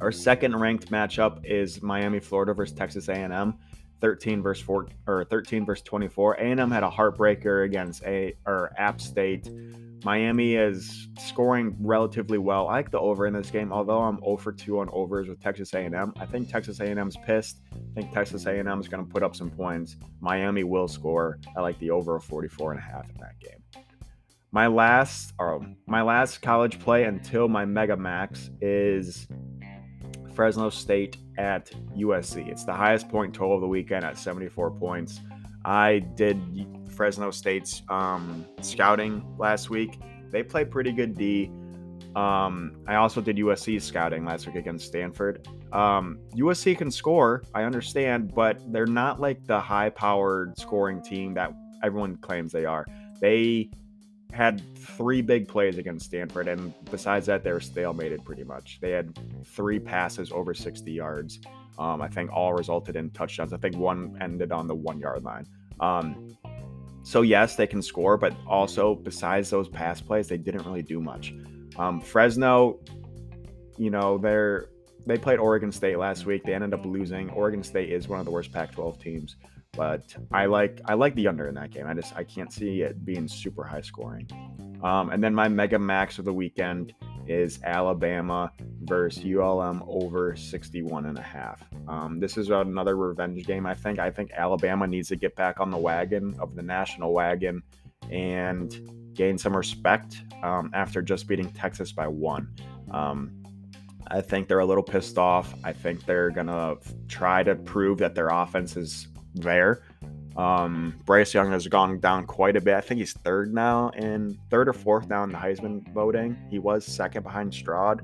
Our 0.00 0.12
second 0.12 0.56
ranked 0.56 0.90
matchup 0.90 1.44
is 1.44 1.82
Miami, 1.82 2.20
Florida 2.20 2.54
versus 2.54 2.76
Texas 2.76 3.08
A&M. 3.08 3.54
13 4.02 4.42
verse 4.42 4.60
4 4.60 4.88
or 5.06 5.24
13 5.24 5.64
versus 5.64 5.82
24. 5.84 6.34
A&M 6.34 6.70
had 6.70 6.82
a 6.82 6.90
heartbreaker 6.90 7.64
against 7.64 8.02
a 8.02 8.34
or 8.44 8.72
App 8.76 9.00
State. 9.00 9.48
Miami 10.04 10.56
is 10.56 11.08
scoring 11.20 11.76
relatively 11.78 12.36
well. 12.36 12.66
I 12.66 12.72
like 12.72 12.90
the 12.90 12.98
over 12.98 13.28
in 13.28 13.32
this 13.32 13.50
game, 13.50 13.72
although 13.72 14.00
I'm 14.00 14.18
0 14.18 14.36
for 14.38 14.50
2 14.50 14.80
on 14.80 14.90
overs 14.92 15.28
with 15.28 15.40
Texas 15.40 15.72
A&M. 15.72 16.12
I 16.18 16.26
think 16.26 16.50
Texas 16.50 16.80
A&M's 16.80 17.16
pissed. 17.24 17.60
I 17.72 17.94
think 17.94 18.12
Texas 18.12 18.44
A&M 18.46 18.80
is 18.80 18.88
going 18.88 19.06
to 19.06 19.10
put 19.10 19.22
up 19.22 19.36
some 19.36 19.48
points. 19.48 19.96
Miami 20.20 20.64
will 20.64 20.88
score. 20.88 21.38
I 21.56 21.60
like 21.60 21.78
the 21.78 21.90
over 21.90 22.16
of 22.16 22.24
44 22.24 22.72
and 22.72 22.80
a 22.80 22.82
half 22.82 23.08
in 23.08 23.14
that 23.20 23.38
game. 23.38 23.84
My 24.50 24.66
last, 24.66 25.32
or 25.38 25.64
my 25.86 26.02
last 26.02 26.42
college 26.42 26.80
play 26.80 27.04
until 27.04 27.46
my 27.46 27.64
Mega 27.64 27.96
Max 27.96 28.50
is 28.60 29.28
Fresno 30.34 30.70
State 30.70 31.16
at 31.38 31.70
USC. 31.96 32.48
It's 32.48 32.64
the 32.64 32.72
highest 32.72 33.08
point 33.08 33.34
total 33.34 33.56
of 33.56 33.60
the 33.60 33.68
weekend 33.68 34.04
at 34.04 34.18
74 34.18 34.72
points. 34.72 35.20
I 35.64 36.00
did 36.14 36.40
Fresno 36.94 37.30
State's 37.30 37.82
um, 37.88 38.46
scouting 38.60 39.24
last 39.38 39.70
week. 39.70 39.98
They 40.30 40.42
play 40.42 40.64
pretty 40.64 40.92
good 40.92 41.16
D. 41.16 41.50
Um, 42.14 42.76
I 42.86 42.96
also 42.96 43.20
did 43.20 43.36
USC 43.36 43.80
scouting 43.80 44.24
last 44.24 44.46
week 44.46 44.56
against 44.56 44.86
Stanford. 44.86 45.48
Um, 45.72 46.18
USC 46.36 46.76
can 46.76 46.90
score, 46.90 47.42
I 47.54 47.62
understand, 47.62 48.34
but 48.34 48.60
they're 48.70 48.86
not 48.86 49.20
like 49.20 49.46
the 49.46 49.58
high 49.58 49.88
powered 49.88 50.58
scoring 50.58 51.00
team 51.00 51.32
that 51.34 51.52
everyone 51.82 52.16
claims 52.16 52.52
they 52.52 52.66
are. 52.66 52.86
They 53.20 53.70
had 54.32 54.62
three 54.76 55.22
big 55.22 55.46
plays 55.46 55.78
against 55.78 56.06
Stanford, 56.06 56.48
and 56.48 56.74
besides 56.90 57.26
that, 57.26 57.44
they 57.44 57.52
were 57.52 57.60
stalemated 57.60 58.24
pretty 58.24 58.44
much. 58.44 58.78
They 58.80 58.90
had 58.90 59.16
three 59.44 59.78
passes 59.78 60.32
over 60.32 60.54
60 60.54 60.90
yards. 60.90 61.40
Um, 61.78 62.02
I 62.02 62.08
think 62.08 62.32
all 62.32 62.54
resulted 62.54 62.96
in 62.96 63.10
touchdowns. 63.10 63.52
I 63.52 63.58
think 63.58 63.76
one 63.76 64.16
ended 64.20 64.50
on 64.52 64.66
the 64.66 64.74
one 64.74 64.98
yard 64.98 65.22
line. 65.22 65.46
Um, 65.80 66.36
so 67.02 67.22
yes, 67.22 67.56
they 67.56 67.66
can 67.66 67.82
score, 67.82 68.16
but 68.16 68.34
also 68.46 68.94
besides 68.94 69.50
those 69.50 69.68
pass 69.68 70.00
plays, 70.00 70.28
they 70.28 70.38
didn't 70.38 70.64
really 70.64 70.82
do 70.82 71.00
much. 71.00 71.34
Um, 71.76 72.00
Fresno, 72.00 72.80
you 73.76 73.90
know, 73.90 74.18
they're 74.18 74.68
they 75.04 75.18
played 75.18 75.40
Oregon 75.40 75.72
State 75.72 75.98
last 75.98 76.26
week. 76.26 76.44
They 76.44 76.54
ended 76.54 76.72
up 76.74 76.86
losing. 76.86 77.28
Oregon 77.30 77.62
State 77.64 77.90
is 77.90 78.08
one 78.08 78.20
of 78.20 78.24
the 78.24 78.30
worst 78.30 78.52
Pac-12 78.52 79.00
teams, 79.00 79.36
but 79.76 80.14
I 80.30 80.46
like 80.46 80.80
I 80.84 80.94
like 80.94 81.14
the 81.14 81.28
under 81.28 81.48
in 81.48 81.54
that 81.54 81.70
game. 81.70 81.86
I 81.86 81.94
just 81.94 82.14
I 82.14 82.24
can't 82.24 82.52
see 82.52 82.82
it 82.82 83.04
being 83.04 83.26
super 83.26 83.64
high 83.64 83.80
scoring. 83.80 84.28
Um, 84.82 85.10
and 85.10 85.22
then 85.22 85.34
my 85.34 85.48
mega 85.48 85.78
max 85.78 86.18
of 86.18 86.24
the 86.24 86.32
weekend 86.32 86.92
is 87.26 87.60
Alabama 87.62 88.50
versus 88.82 89.24
ULM 89.24 89.82
over 89.86 90.34
61 90.34 91.06
and 91.06 91.16
a 91.16 91.22
half. 91.22 91.62
Um, 91.88 92.18
this 92.20 92.36
is 92.36 92.50
another 92.50 92.96
revenge 92.96 93.46
game. 93.46 93.64
I 93.64 93.74
think 93.74 93.98
I 93.98 94.10
think 94.10 94.32
Alabama 94.32 94.86
needs 94.86 95.08
to 95.08 95.16
get 95.16 95.34
back 95.36 95.58
on 95.58 95.70
the 95.70 95.78
wagon 95.78 96.36
of 96.38 96.54
the 96.54 96.62
national 96.62 97.12
wagon 97.14 97.62
and 98.10 99.14
gain 99.14 99.38
some 99.38 99.56
respect 99.56 100.22
um, 100.42 100.70
after 100.74 101.00
just 101.00 101.26
beating 101.26 101.50
Texas 101.50 101.92
by 101.92 102.08
one. 102.08 102.54
Um, 102.90 103.42
I 104.08 104.20
think 104.20 104.48
they're 104.48 104.58
a 104.58 104.66
little 104.66 104.82
pissed 104.82 105.16
off. 105.16 105.54
I 105.64 105.72
think 105.72 106.04
they're 106.04 106.30
gonna 106.30 106.74
try 107.08 107.42
to 107.42 107.54
prove 107.54 107.98
that 107.98 108.14
their 108.14 108.28
offense 108.28 108.76
is 108.76 109.06
there. 109.34 109.82
Um, 110.36 110.94
Bryce 111.04 111.34
Young 111.34 111.50
has 111.52 111.66
gone 111.66 112.00
down 112.00 112.26
quite 112.26 112.56
a 112.56 112.60
bit. 112.60 112.74
I 112.74 112.80
think 112.80 112.98
he's 112.98 113.12
third 113.12 113.52
now 113.52 113.90
and 113.90 114.38
third 114.50 114.68
or 114.68 114.72
fourth 114.72 115.08
now 115.08 115.24
in 115.24 115.30
the 115.30 115.38
Heisman 115.38 115.92
voting. 115.92 116.36
He 116.50 116.58
was 116.58 116.84
second 116.84 117.22
behind 117.22 117.52
Stroud. 117.52 118.02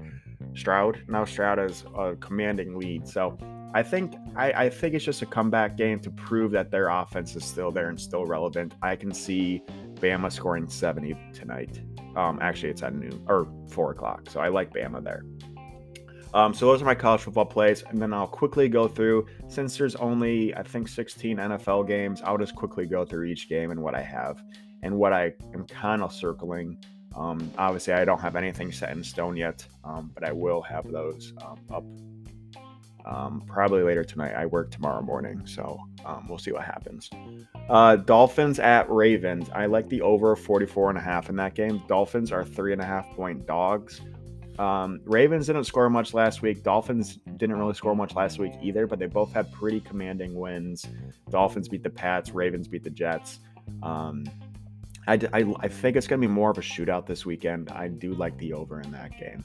Stroud 0.55 1.03
now 1.09 1.25
Stroud 1.25 1.59
has 1.59 1.85
a 1.97 2.17
commanding 2.17 2.77
lead. 2.77 3.09
So 3.09 3.39
I 3.75 3.83
think 3.83 4.15
I, 4.37 4.53
I 4.53 4.71
think 4.71 4.95
it's 4.95 5.05
just 5.05 5.23
a 5.23 5.27
comeback 5.27 5.77
game 5.77 6.01
to 6.01 6.11
prove 6.11 6.53
that 6.53 6.71
their 6.71 6.89
offense 6.89 7.35
is 7.37 7.45
still 7.45 7.71
there 7.71 7.89
and 7.89 8.01
still 8.01 8.25
relevant. 8.25 8.75
I 8.83 8.97
can 8.97 9.13
see 9.13 9.63
Bama 9.95 10.31
scoring 10.33 10.69
70 10.69 11.17
tonight. 11.33 11.81
Um, 12.17 12.39
actually, 12.41 12.71
it's 12.71 12.83
at 12.83 12.95
noon 12.95 13.25
or 13.29 13.47
four 13.69 13.91
o'clock. 13.93 14.31
So 14.31 14.41
I 14.41 14.49
like 14.49 14.73
Bama 14.73 15.03
there. 15.03 15.23
Um, 16.35 16.53
so 16.53 16.67
those 16.67 16.83
are 16.83 16.85
my 16.85 16.95
college 16.95 17.23
football 17.23 17.47
plays, 17.47 17.83
and 17.89 18.01
then 18.01 18.13
I'll 18.13 18.27
quickly 18.27 18.69
go 18.69 18.87
through. 18.87 19.27
Since 19.49 19.79
there's 19.79 19.97
only 19.97 20.55
I 20.55 20.63
think 20.63 20.89
16 20.89 21.37
NFL 21.37 21.87
games, 21.87 22.21
I'll 22.23 22.39
just 22.39 22.55
quickly 22.55 22.87
go 22.87 23.05
through 23.05 23.25
each 23.25 23.49
game 23.49 23.71
and 23.71 23.83
what 23.83 23.95
I 23.95 24.03
have 24.03 24.43
and 24.83 24.97
what 24.97 25.13
I 25.13 25.33
am 25.55 25.67
kind 25.67 26.03
of 26.03 26.13
circling. 26.13 26.79
Um, 27.17 27.51
obviously, 27.57 27.95
I 27.95 28.05
don't 28.05 28.21
have 28.21 28.37
anything 28.37 28.71
set 28.71 28.91
in 28.91 29.03
stone 29.03 29.37
yet, 29.37 29.67
um, 29.85 30.11
but 30.15 30.23
I 30.23 30.33
will 30.33 30.63
have 30.63 30.91
those 30.91 31.33
um, 31.45 31.59
up 31.73 31.85
um, 33.07 33.43
probably 33.47 33.83
later 33.83 34.05
tonight. 34.05 34.35
I 34.35 34.47
work 34.47 34.71
tomorrow 34.71 35.03
morning, 35.03 35.43
so 35.47 35.81
um, 36.05 36.27
we'll 36.29 36.39
see 36.39 36.53
what 36.53 36.65
happens. 36.65 37.11
Uh, 37.69 37.97
Dolphins 37.97 38.59
at 38.59 38.89
Ravens. 38.91 39.49
I 39.55 39.67
like 39.67 39.89
the 39.89 40.03
over 40.03 40.37
44 40.37 40.91
and 40.91 40.99
a 40.99 41.01
half 41.01 41.31
in 41.31 41.37
that 41.37 41.55
game. 41.55 41.83
Dolphins 41.89 42.31
are 42.31 42.45
three 42.45 42.73
and 42.73 42.83
a 42.83 42.85
half 42.85 43.09
point 43.11 43.47
dogs. 43.47 44.03
Um, 44.59 45.01
Ravens 45.05 45.47
didn't 45.47 45.65
score 45.65 45.89
much 45.89 46.15
last 46.15 46.43
week. 46.43 46.65
Dolphins 46.65 47.19
didn't 47.37 47.57
really 47.57 47.75
score 47.75 47.95
much 47.95 48.15
last 48.15 48.39
week 48.39 48.53
either, 48.61 48.87
but 48.87 48.99
they 48.99 49.07
both 49.07 49.33
had 49.33 49.53
pretty 49.53 49.81
commanding 49.81 50.35
wins. 50.35 50.87
Dolphins 51.31 51.69
beat 51.69 51.83
the 51.83 51.91
Pats, 51.91 52.31
Ravens 52.31 52.67
beat 52.67 52.83
the 52.83 52.91
Jets. 52.91 53.39
Um, 53.83 54.25
I, 55.07 55.15
I, 55.33 55.55
I, 55.61 55.69
think 55.69 55.97
it's 55.97 56.07
going 56.07 56.21
to 56.21 56.27
be 56.27 56.33
more 56.33 56.51
of 56.51 56.59
a 56.59 56.63
shootout 56.63 57.07
this 57.07 57.25
weekend. 57.25 57.71
I 57.71 57.89
do 57.89 58.15
like 58.15 58.37
the 58.39 58.53
over 58.53 58.81
in 58.81 58.91
that 58.93 59.19
game. 59.19 59.45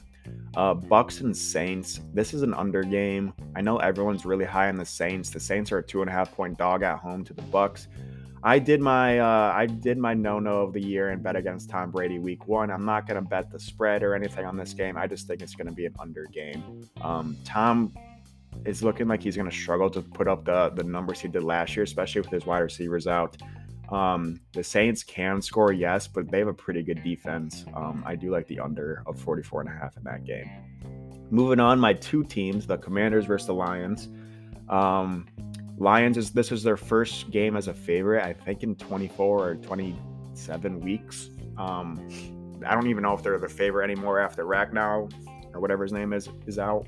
Uh, 0.56 0.74
Bucks 0.74 1.20
and 1.20 1.36
Saints. 1.36 2.00
This 2.12 2.34
is 2.34 2.42
an 2.42 2.54
under 2.54 2.82
game. 2.82 3.32
I 3.56 3.60
know 3.60 3.78
everyone's 3.78 4.24
really 4.24 4.44
high 4.44 4.68
on 4.68 4.76
the 4.76 4.84
Saints. 4.84 5.30
The 5.30 5.40
Saints 5.40 5.72
are 5.72 5.78
a 5.78 5.82
two 5.82 6.00
and 6.00 6.10
a 6.10 6.12
half 6.12 6.32
point 6.32 6.58
dog 6.58 6.82
at 6.82 6.98
home 6.98 7.24
to 7.24 7.34
the 7.34 7.42
Bucks. 7.42 7.88
I 8.46 8.58
did 8.58 8.82
my 8.82 9.18
uh, 9.20 9.52
I 9.54 9.64
did 9.64 9.96
my 9.96 10.12
no 10.12 10.38
no 10.38 10.60
of 10.60 10.74
the 10.74 10.80
year 10.80 11.08
and 11.08 11.22
bet 11.22 11.34
against 11.34 11.70
Tom 11.70 11.90
Brady 11.90 12.18
week 12.18 12.46
one. 12.46 12.70
I'm 12.70 12.84
not 12.84 13.08
gonna 13.08 13.22
bet 13.22 13.50
the 13.50 13.58
spread 13.58 14.02
or 14.02 14.14
anything 14.14 14.44
on 14.44 14.54
this 14.54 14.74
game. 14.74 14.98
I 14.98 15.06
just 15.06 15.26
think 15.26 15.40
it's 15.40 15.54
gonna 15.54 15.72
be 15.72 15.86
an 15.86 15.94
under 15.98 16.26
game. 16.26 16.86
Um, 17.00 17.38
Tom 17.46 17.94
is 18.66 18.82
looking 18.82 19.08
like 19.08 19.22
he's 19.22 19.34
gonna 19.34 19.50
struggle 19.50 19.88
to 19.88 20.02
put 20.02 20.28
up 20.28 20.44
the 20.44 20.68
the 20.74 20.84
numbers 20.84 21.20
he 21.20 21.28
did 21.28 21.42
last 21.42 21.74
year, 21.74 21.84
especially 21.84 22.20
with 22.20 22.30
his 22.30 22.44
wide 22.44 22.58
receivers 22.58 23.06
out. 23.06 23.34
Um, 23.88 24.40
the 24.52 24.62
Saints 24.62 25.02
can 25.02 25.40
score, 25.40 25.72
yes, 25.72 26.06
but 26.06 26.30
they 26.30 26.38
have 26.40 26.48
a 26.48 26.54
pretty 26.54 26.82
good 26.82 27.02
defense. 27.02 27.64
Um, 27.74 28.02
I 28.06 28.14
do 28.14 28.30
like 28.30 28.46
the 28.46 28.60
under 28.60 29.02
of 29.06 29.18
44 29.18 29.62
and 29.62 29.70
a 29.70 29.72
half 29.72 29.96
in 29.96 30.04
that 30.04 30.24
game. 30.24 30.50
Moving 31.30 31.60
on, 31.60 31.80
my 31.80 31.94
two 31.94 32.24
teams, 32.24 32.66
the 32.66 32.76
Commanders 32.76 33.24
versus 33.24 33.46
the 33.46 33.54
Lions. 33.54 34.10
Um, 34.68 35.26
Lions 35.78 36.16
is 36.16 36.30
this 36.30 36.52
is 36.52 36.62
their 36.62 36.76
first 36.76 37.30
game 37.30 37.56
as 37.56 37.68
a 37.68 37.74
favorite, 37.74 38.24
I 38.24 38.32
think 38.32 38.62
in 38.62 38.76
24 38.76 39.48
or 39.48 39.54
27 39.56 40.80
weeks. 40.80 41.30
Um, 41.58 42.08
I 42.66 42.74
don't 42.74 42.86
even 42.86 43.02
know 43.02 43.14
if 43.14 43.22
they're 43.22 43.38
the 43.38 43.48
favorite 43.48 43.84
anymore 43.84 44.20
after 44.20 44.44
Ragnow 44.44 45.12
or 45.52 45.60
whatever 45.60 45.82
his 45.82 45.92
name 45.92 46.12
is 46.12 46.28
is 46.46 46.58
out. 46.58 46.86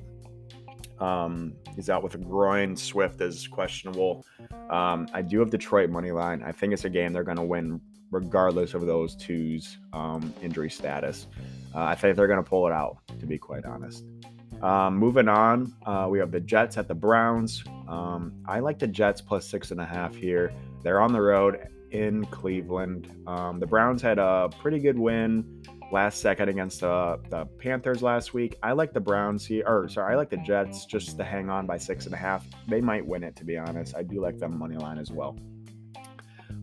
Um, 1.00 1.54
he's 1.74 1.90
out 1.90 2.02
with 2.02 2.14
a 2.14 2.18
groin. 2.18 2.76
Swift 2.76 3.20
is 3.20 3.46
questionable. 3.46 4.24
Um, 4.70 5.08
I 5.12 5.22
do 5.22 5.40
have 5.40 5.50
Detroit 5.50 5.90
money 5.90 6.10
line. 6.10 6.42
I 6.42 6.52
think 6.52 6.72
it's 6.72 6.84
a 6.84 6.90
game 6.90 7.12
they're 7.12 7.24
going 7.24 7.36
to 7.36 7.42
win 7.42 7.80
regardless 8.10 8.74
of 8.74 8.86
those 8.86 9.14
two's 9.16 9.78
um, 9.92 10.32
injury 10.42 10.70
status. 10.70 11.26
Uh, 11.74 11.82
I 11.82 11.94
think 11.94 12.16
they're 12.16 12.28
going 12.28 12.42
to 12.42 12.48
pull 12.48 12.66
it 12.66 12.72
out, 12.72 12.98
to 13.18 13.26
be 13.26 13.36
quite 13.36 13.64
honest. 13.64 14.04
Um, 14.62 14.96
moving 14.96 15.28
on, 15.28 15.74
uh, 15.84 16.06
we 16.10 16.18
have 16.18 16.30
the 16.30 16.40
Jets 16.40 16.76
at 16.78 16.88
the 16.88 16.94
Browns. 16.94 17.62
Um, 17.88 18.32
I 18.46 18.60
like 18.60 18.78
the 18.78 18.86
Jets 18.86 19.20
plus 19.20 19.46
six 19.48 19.70
and 19.70 19.80
a 19.80 19.84
half 19.84 20.14
here. 20.14 20.52
They're 20.82 21.00
on 21.00 21.12
the 21.12 21.20
road 21.20 21.68
in 21.90 22.24
Cleveland. 22.26 23.10
Um, 23.26 23.60
the 23.60 23.66
Browns 23.66 24.02
had 24.02 24.18
a 24.18 24.48
pretty 24.60 24.78
good 24.78 24.98
win 24.98 25.62
last 25.92 26.20
second 26.20 26.48
against 26.48 26.82
uh, 26.82 27.16
the 27.30 27.44
Panthers 27.58 28.02
last 28.02 28.34
week. 28.34 28.56
I 28.62 28.72
like 28.72 28.92
the 28.92 29.00
Browns 29.00 29.46
here, 29.46 29.64
or 29.66 29.88
sorry, 29.88 30.14
I 30.14 30.16
like 30.16 30.30
the 30.30 30.38
Jets 30.38 30.84
just 30.84 31.16
to 31.16 31.24
hang 31.24 31.48
on 31.48 31.66
by 31.66 31.78
six 31.78 32.06
and 32.06 32.14
a 32.14 32.18
half. 32.18 32.44
They 32.66 32.80
might 32.80 33.06
win 33.06 33.22
it, 33.22 33.36
to 33.36 33.44
be 33.44 33.56
honest. 33.56 33.94
I 33.96 34.02
do 34.02 34.20
like 34.20 34.38
them 34.38 34.58
money 34.58 34.76
line 34.76 34.98
as 34.98 35.10
well. 35.10 35.38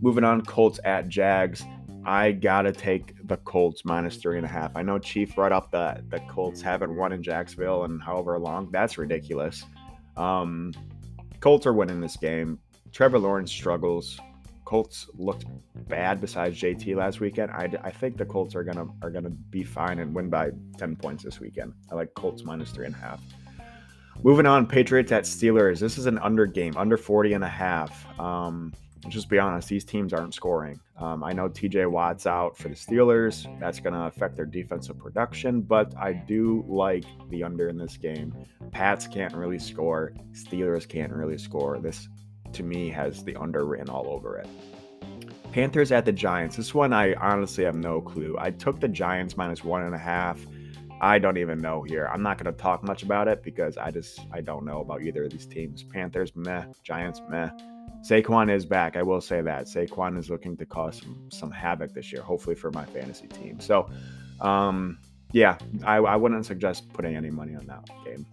Moving 0.02 0.24
on, 0.24 0.42
Colts 0.42 0.80
at 0.84 1.08
Jags. 1.08 1.64
I 2.06 2.32
gotta 2.32 2.72
take 2.72 3.16
the 3.28 3.38
Colts 3.38 3.86
minus 3.86 4.18
three 4.18 4.38
and 4.38 4.46
a 4.46 4.50
half. 4.50 4.76
I 4.76 4.82
know 4.82 5.00
Chief 5.00 5.36
brought 5.36 5.52
up 5.52 5.72
that 5.72 6.10
the 6.10 6.20
Colts 6.22 6.62
haven't 6.62 6.96
won 6.96 7.12
in 7.12 7.24
Jacksonville 7.24 7.86
and 7.86 8.02
however 8.02 8.38
long. 8.40 8.70
That's 8.72 8.98
ridiculous. 8.98 9.64
Um, 10.18 10.74
Colts 11.40 11.66
are 11.66 11.74
winning 11.74 12.02
this 12.02 12.18
game. 12.18 12.60
Trevor 12.92 13.20
Lawrence 13.20 13.52
struggles. 13.52 14.20
Colts 14.66 15.10
looked 15.14 15.46
bad 15.88 16.22
besides 16.22 16.60
JT 16.60 16.96
last 16.96 17.20
weekend. 17.20 17.52
I, 17.52 17.70
I 17.84 17.92
think 17.92 18.18
the 18.18 18.26
Colts 18.26 18.56
are 18.56 18.64
gonna 18.64 18.88
are 19.02 19.10
gonna 19.10 19.30
be 19.30 19.64
fine 19.64 20.00
and 20.00 20.16
win 20.16 20.30
by 20.30 20.52
ten 20.78 20.96
points 20.96 21.24
this 21.24 21.40
weekend. 21.40 21.74
I 21.92 21.96
like 21.96 22.14
Colts 22.16 22.44
minus 22.44 22.72
three 22.72 22.86
and 22.86 22.96
a 22.96 22.98
half. 22.98 23.22
Moving 24.22 24.46
on, 24.46 24.68
Patriots 24.68 25.12
at 25.12 25.24
Steelers. 25.24 25.80
This 25.80 25.98
is 25.98 26.06
an 26.06 26.18
under 26.20 26.46
game, 26.46 26.78
under 26.78 26.98
40 26.98 27.34
and 27.34 27.44
a 27.44 27.50
half. 27.50 28.08
Um, 28.20 28.74
just 29.10 29.30
be 29.30 29.40
honest, 29.40 29.68
these 29.68 29.84
teams 29.84 30.14
aren't 30.14 30.34
scoring. 30.34 30.80
Um, 30.98 31.24
I 31.24 31.34
know 31.34 31.50
TJ 31.50 31.90
Watt's 31.90 32.26
out 32.26 32.58
for 32.58 32.70
the 32.70 32.76
Steelers. 32.76 33.48
That's 33.60 33.80
going 33.80 33.94
to 33.94 34.02
affect 34.02 34.36
their 34.36 34.46
defensive 34.46 34.98
production, 34.98 35.62
but 35.62 35.94
I 35.98 36.14
do 36.14 36.64
like 36.68 37.06
the 37.30 37.44
under 37.44 37.70
in 37.70 37.78
this 37.78 37.98
game. 37.98 38.34
Pats 38.72 39.08
can't 39.08 39.34
really 39.34 39.60
score, 39.60 40.14
Steelers 40.32 40.88
can't 40.88 41.12
really 41.12 41.38
score. 41.38 41.80
This, 41.80 42.08
to 42.54 42.64
me, 42.64 42.90
has 42.90 43.24
the 43.24 43.36
under 43.36 43.66
written 43.66 43.90
all 43.90 44.08
over 44.08 44.38
it. 44.38 44.48
Panthers 45.52 45.92
at 45.92 46.06
the 46.06 46.12
Giants. 46.12 46.56
This 46.56 46.74
one, 46.74 46.94
I 46.94 47.14
honestly 47.16 47.64
have 47.64 47.76
no 47.76 48.02
clue. 48.02 48.36
I 48.40 48.52
took 48.52 48.80
the 48.80 48.88
Giants 48.88 49.38
minus 49.38 49.64
one 49.64 49.84
and 49.84 49.94
a 49.94 50.00
half. 50.00 50.40
I 51.00 51.20
don't 51.20 51.38
even 51.38 51.60
know 51.60 51.84
here. 51.84 52.10
I'm 52.12 52.24
not 52.24 52.42
going 52.42 52.54
to 52.54 52.60
talk 52.60 52.82
much 52.84 53.04
about 53.04 53.28
it 53.28 53.44
because 53.44 53.78
I 53.78 53.92
just 53.92 54.22
I 54.32 54.42
don't 54.42 54.66
know 54.66 54.80
about 54.80 55.02
either 55.02 55.26
of 55.26 55.32
these 55.32 55.46
teams. 55.46 55.84
Panthers 55.84 56.36
meh, 56.36 56.64
Giants 56.82 57.22
meh. 57.30 57.50
Saquon 58.04 58.54
is 58.54 58.66
back. 58.66 58.98
I 58.98 59.02
will 59.02 59.22
say 59.22 59.42
that 59.42 59.66
Saquon 59.66 60.18
is 60.18 60.30
looking 60.30 60.58
to 60.58 60.66
cause 60.66 61.00
some, 61.00 61.30
some 61.32 61.52
havoc 61.52 61.94
this 61.94 62.12
year, 62.12 62.22
hopefully 62.22 62.56
for 62.56 62.70
my 62.72 62.86
fantasy 62.86 63.28
team. 63.28 63.62
So, 63.62 63.90
um, 64.42 65.00
yeah, 65.32 65.58
I, 65.86 65.98
I 65.98 66.18
wouldn't 66.18 66.46
suggest 66.46 66.92
putting 66.92 67.16
any 67.16 67.30
money 67.30 67.56
on 67.56 67.66
that 67.68 67.90
game. 68.04 68.26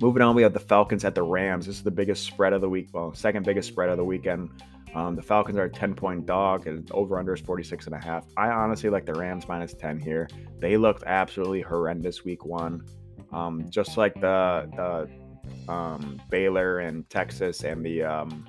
Moving 0.00 0.22
on, 0.22 0.36
we 0.36 0.42
have 0.42 0.52
the 0.52 0.60
Falcons 0.60 1.04
at 1.04 1.16
the 1.16 1.22
Rams. 1.22 1.66
This 1.66 1.76
is 1.76 1.82
the 1.82 1.90
biggest 1.90 2.24
spread 2.24 2.52
of 2.52 2.60
the 2.60 2.68
week. 2.68 2.90
Well, 2.92 3.12
second 3.12 3.44
biggest 3.44 3.68
spread 3.68 3.88
of 3.88 3.96
the 3.96 4.04
weekend. 4.04 4.50
Um, 4.94 5.16
the 5.16 5.22
Falcons 5.22 5.58
are 5.58 5.64
a 5.64 5.70
10 5.70 5.94
point 5.94 6.26
dog, 6.26 6.68
and 6.68 6.88
over 6.92 7.18
under 7.18 7.34
is 7.34 7.40
46 7.40 7.86
and 7.86 7.94
a 7.96 7.98
half. 7.98 8.24
I 8.36 8.50
honestly 8.50 8.88
like 8.88 9.04
the 9.04 9.14
Rams 9.14 9.48
minus 9.48 9.74
10 9.74 9.98
here. 9.98 10.28
They 10.58 10.76
looked 10.76 11.02
absolutely 11.06 11.62
horrendous 11.62 12.24
week 12.24 12.44
one. 12.44 12.84
Um, 13.32 13.68
just 13.68 13.96
like 13.96 14.14
the, 14.14 14.68
the 14.76 15.72
um, 15.72 16.20
Baylor 16.30 16.80
and 16.80 17.08
Texas 17.08 17.64
and 17.64 17.84
the 17.84 18.02
um, 18.02 18.46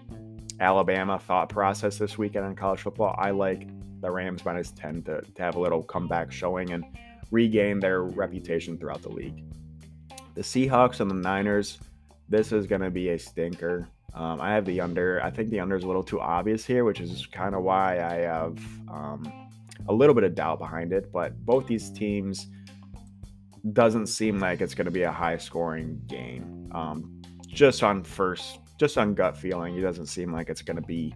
Alabama 0.60 1.20
thought 1.20 1.50
process 1.50 1.98
this 1.98 2.18
weekend 2.18 2.46
in 2.46 2.56
college 2.56 2.82
football. 2.82 3.16
I 3.18 3.32
like 3.32 3.68
the 4.02 4.12
Rams 4.12 4.44
minus 4.46 4.72
10 4.72 5.04
to, 5.04 5.22
to 5.22 5.42
have 5.42 5.56
a 5.56 5.60
little 5.60 5.84
comeback 5.84 6.32
showing 6.32 6.74
and 6.74 6.84
regain 7.32 7.80
their 7.80 8.04
reputation 8.04 8.78
throughout 8.78 9.02
the 9.02 9.10
league. 9.10 9.44
The 10.36 10.42
Seahawks 10.42 11.00
and 11.00 11.10
the 11.10 11.16
Niners, 11.16 11.80
this 12.30 12.52
is 12.52 12.68
going 12.68 12.82
to 12.82 12.90
be 12.90 13.10
a 13.10 13.20
stinker. 13.20 13.88
Um, 14.14 14.40
I 14.42 14.54
have 14.54 14.66
the 14.66 14.80
under. 14.82 15.22
I 15.24 15.32
think 15.32 15.50
the 15.50 15.60
under 15.60 15.76
is 15.76 15.84
a 15.84 15.88
little 15.88 16.04
too 16.04 16.20
obvious 16.20 16.66
here, 16.66 16.84
which 16.84 17.00
is 17.00 17.26
kind 17.28 17.56
of 17.56 17.64
why 17.64 18.00
I 18.04 18.16
have 18.22 18.60
um, 18.88 19.50
a 19.88 19.94
little 19.94 20.14
bit 20.14 20.24
of 20.24 20.36
doubt 20.36 20.60
behind 20.60 20.94
it. 20.94 21.12
But 21.12 21.44
both 21.46 21.66
these 21.66 21.90
teams 21.90 22.48
doesn't 23.72 24.08
seem 24.08 24.40
like 24.40 24.62
it's 24.62 24.76
going 24.76 24.86
to 24.86 24.92
be 24.92 25.04
a 25.04 25.12
high 25.12 25.38
scoring 25.38 26.02
game. 26.08 26.70
Um, 26.74 27.22
just 27.48 27.84
on 27.84 28.04
first, 28.04 28.60
just 28.84 28.98
on 28.98 29.14
gut 29.14 29.38
feeling, 29.38 29.78
it 29.78 29.82
doesn't 29.82 30.08
seem 30.08 30.34
like 30.34 30.50
it's 30.50 30.62
going 30.62 30.76
to 30.76 30.82
be 30.82 31.16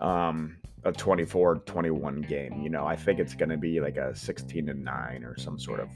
um, 0.00 0.56
a 0.82 0.90
24-21 0.90 2.28
game. 2.28 2.60
You 2.60 2.70
know, 2.70 2.84
I 2.84 2.96
think 2.96 3.20
it's 3.20 3.34
going 3.34 3.50
to 3.50 3.56
be 3.56 3.80
like 3.80 3.96
a 3.96 4.16
16 4.16 4.66
to 4.66 4.74
9 4.74 5.24
or 5.24 5.38
some 5.38 5.60
sort 5.60 5.78
of 5.78 5.88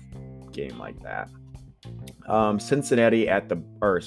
game 0.53 0.79
like 0.79 1.01
that. 1.03 1.29
Um, 2.29 2.61
Cincinnati 2.61 3.29
at 3.29 3.49
the 3.49 3.61
or 3.83 4.01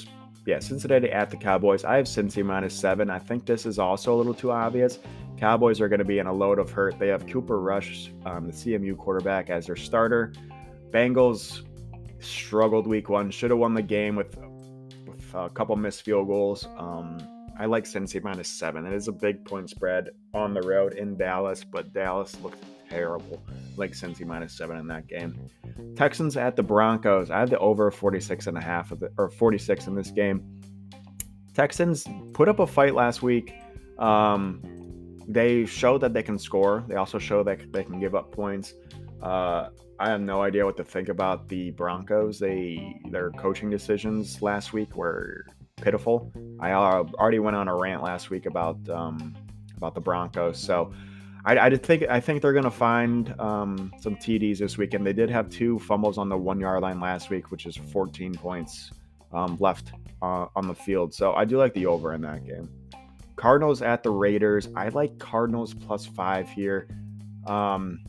yeah, 0.46 0.60
Cincinnati 0.60 1.12
at 1.12 1.30
the 1.30 1.36
Cowboys. 1.36 1.84
I 1.84 1.98
have 1.98 2.06
Cincy 2.06 2.46
minus 2.46 2.74
seven. 2.74 3.10
I 3.10 3.20
think 3.20 3.46
this 3.46 3.66
is 3.66 3.78
also 3.78 4.14
a 4.14 4.18
little 4.18 4.34
too 4.34 4.52
obvious. 4.52 5.00
Cowboys 5.38 5.82
are 5.82 5.90
going 5.90 6.00
to 6.00 6.06
be 6.06 6.20
in 6.20 6.28
a 6.28 6.34
load 6.34 6.60
of 6.60 6.72
hurt. 6.72 6.98
They 6.98 7.10
have 7.10 7.28
Cooper 7.28 7.60
Rush, 7.60 8.12
um, 8.26 8.48
the 8.48 8.54
CMU 8.54 8.98
quarterback, 8.98 9.50
as 9.50 9.68
their 9.68 9.76
starter. 9.76 10.34
Bengals 10.92 11.62
struggled 12.20 12.88
week 12.88 13.10
one. 13.10 13.32
Should 13.32 13.52
have 13.52 13.60
won 13.60 13.74
the 13.74 13.82
game 13.82 14.16
with 14.16 14.38
a 15.34 15.50
couple 15.50 15.76
missed 15.76 16.04
field 16.04 16.28
goals. 16.28 16.68
Um, 16.78 17.18
I 17.60 17.66
like 17.66 17.84
Cincy 17.84 18.24
minus 18.24 18.48
seven. 18.48 18.86
It 18.86 18.94
is 18.94 19.08
a 19.08 19.12
big 19.12 19.44
point 19.44 19.70
spread 19.70 20.10
on 20.34 20.54
the 20.54 20.62
road 20.62 20.94
in 20.94 21.18
Dallas, 21.18 21.64
but 21.64 21.94
Dallas 21.94 22.40
looked 22.42 22.64
terrible. 22.90 23.42
Like 23.76 23.92
Cincy 23.92 24.26
minus 24.26 24.54
seven 24.54 24.78
in 24.78 24.88
that 24.88 25.08
game. 25.08 25.38
Texans 25.96 26.38
at 26.38 26.56
the 26.56 26.64
Broncos. 26.64 27.30
I 27.30 27.40
have 27.40 27.50
the 27.50 27.60
over 27.60 27.92
46 27.92 28.48
and 28.48 28.58
a 28.58 28.62
half 28.62 28.92
of 28.92 29.00
the, 29.00 29.12
or 29.18 29.30
46 29.30 29.88
in 29.88 29.96
this 29.96 30.12
game. 30.12 30.62
Texans 31.54 32.08
put 32.34 32.48
up 32.48 32.60
a 32.60 32.68
fight 32.68 32.96
last 32.96 33.22
week. 33.22 33.54
Um, 33.98 34.62
they 35.28 35.66
show 35.66 35.98
that 35.98 36.14
they 36.14 36.24
can 36.24 36.40
score. 36.40 36.84
They 36.88 36.96
also 36.96 37.20
show 37.20 37.44
that 37.44 37.72
they 37.72 37.84
can 37.84 38.00
give 38.00 38.16
up 38.16 38.32
points. 38.32 38.74
Uh, 39.22 39.70
I 40.00 40.10
have 40.10 40.22
no 40.22 40.42
idea 40.42 40.66
what 40.66 40.78
to 40.78 40.84
think 40.84 41.10
about 41.10 41.48
the 41.50 41.72
Broncos. 41.72 42.40
They 42.40 43.02
their 43.10 43.32
coaching 43.32 43.70
decisions 43.70 44.42
last 44.42 44.72
week 44.72 44.96
were 44.96 45.46
pitiful. 45.76 46.32
I 46.60 46.72
already 46.72 47.40
went 47.40 47.56
on 47.56 47.68
a 47.68 47.76
rant 47.76 48.04
last 48.04 48.30
week 48.30 48.46
about 48.46 48.78
um, 48.90 49.36
about 49.78 49.96
the 49.96 50.02
Broncos, 50.02 50.58
so 50.58 50.94
I, 51.46 51.58
I 51.58 51.76
think 51.76 52.04
I 52.10 52.20
think 52.20 52.42
they're 52.42 52.54
going 52.54 52.64
to 52.64 52.72
find 52.72 53.34
um, 53.40 53.94
some 54.00 54.16
TDs 54.16 54.60
this 54.60 54.78
weekend. 54.78 55.06
They 55.06 55.14
did 55.14 55.30
have 55.30 55.50
two 55.50 55.80
fumbles 55.80 56.18
on 56.18 56.30
the 56.30 56.38
one 56.38 56.60
yard 56.60 56.82
line 56.82 57.00
last 57.00 57.30
week, 57.30 57.52
which 57.52 57.66
is 57.66 57.76
14 57.76 58.36
points 58.36 58.92
um, 59.34 59.58
left 59.60 59.94
uh, 60.22 60.48
on 60.56 60.68
the 60.68 60.76
field. 60.76 61.14
So 61.14 61.34
I 61.34 61.46
do 61.46 61.58
like 61.58 61.74
the 61.74 61.86
over 61.86 62.14
in 62.14 62.22
that 62.22 62.46
game. 62.46 62.70
Cardinals 63.36 63.82
at 63.82 64.04
the 64.04 64.10
Raiders. 64.10 64.68
I 64.76 64.90
like 64.90 65.18
Cardinals 65.18 65.74
plus 65.74 66.06
five 66.06 66.50
here. 66.50 66.88
Um, 67.48 68.04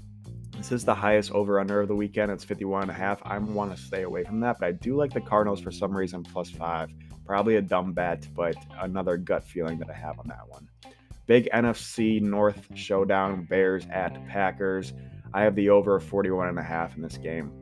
this 0.61 0.73
is 0.73 0.85
the 0.85 0.95
highest 0.95 1.31
over 1.33 1.59
under 1.59 1.81
of 1.81 1.89
the 1.89 1.95
weekend. 1.95 2.31
It's 2.31 2.45
51 2.45 2.83
and 2.83 2.91
a 2.91 2.95
half. 2.95 3.19
I 3.25 3.39
want 3.39 3.75
to 3.75 3.83
stay 3.83 4.03
away 4.03 4.25
from 4.25 4.41
that, 4.41 4.59
but 4.61 4.67
I 4.67 4.73
do 4.73 4.95
like 4.95 5.11
the 5.11 5.21
Cardinals 5.23 5.59
for 5.63 5.71
some 5.71 5.97
reason 5.97 6.23
plus 6.23 6.51
five. 6.51 6.91
Probably 7.25 7.57
a 7.57 7.63
dumb 7.63 7.95
bet, 7.95 8.29
but 8.35 8.55
another 8.79 9.17
gut 9.17 9.43
feeling 9.43 9.79
that 9.79 9.89
I 9.89 9.95
have 9.95 10.19
on 10.19 10.29
that 10.29 10.47
one. 10.49 10.69
Big 11.27 11.49
NFC 11.55 12.21
North 12.21 12.69
showdown 12.75 13.47
Bears 13.47 13.87
at 13.91 14.13
Packers. 14.29 14.93
I 15.33 15.41
have 15.43 15.55
the 15.55 15.71
over 15.71 15.99
41 15.99 16.49
and 16.49 16.59
a 16.59 16.63
half 16.63 16.95
in 16.95 17.01
this 17.01 17.17
game. 17.17 17.53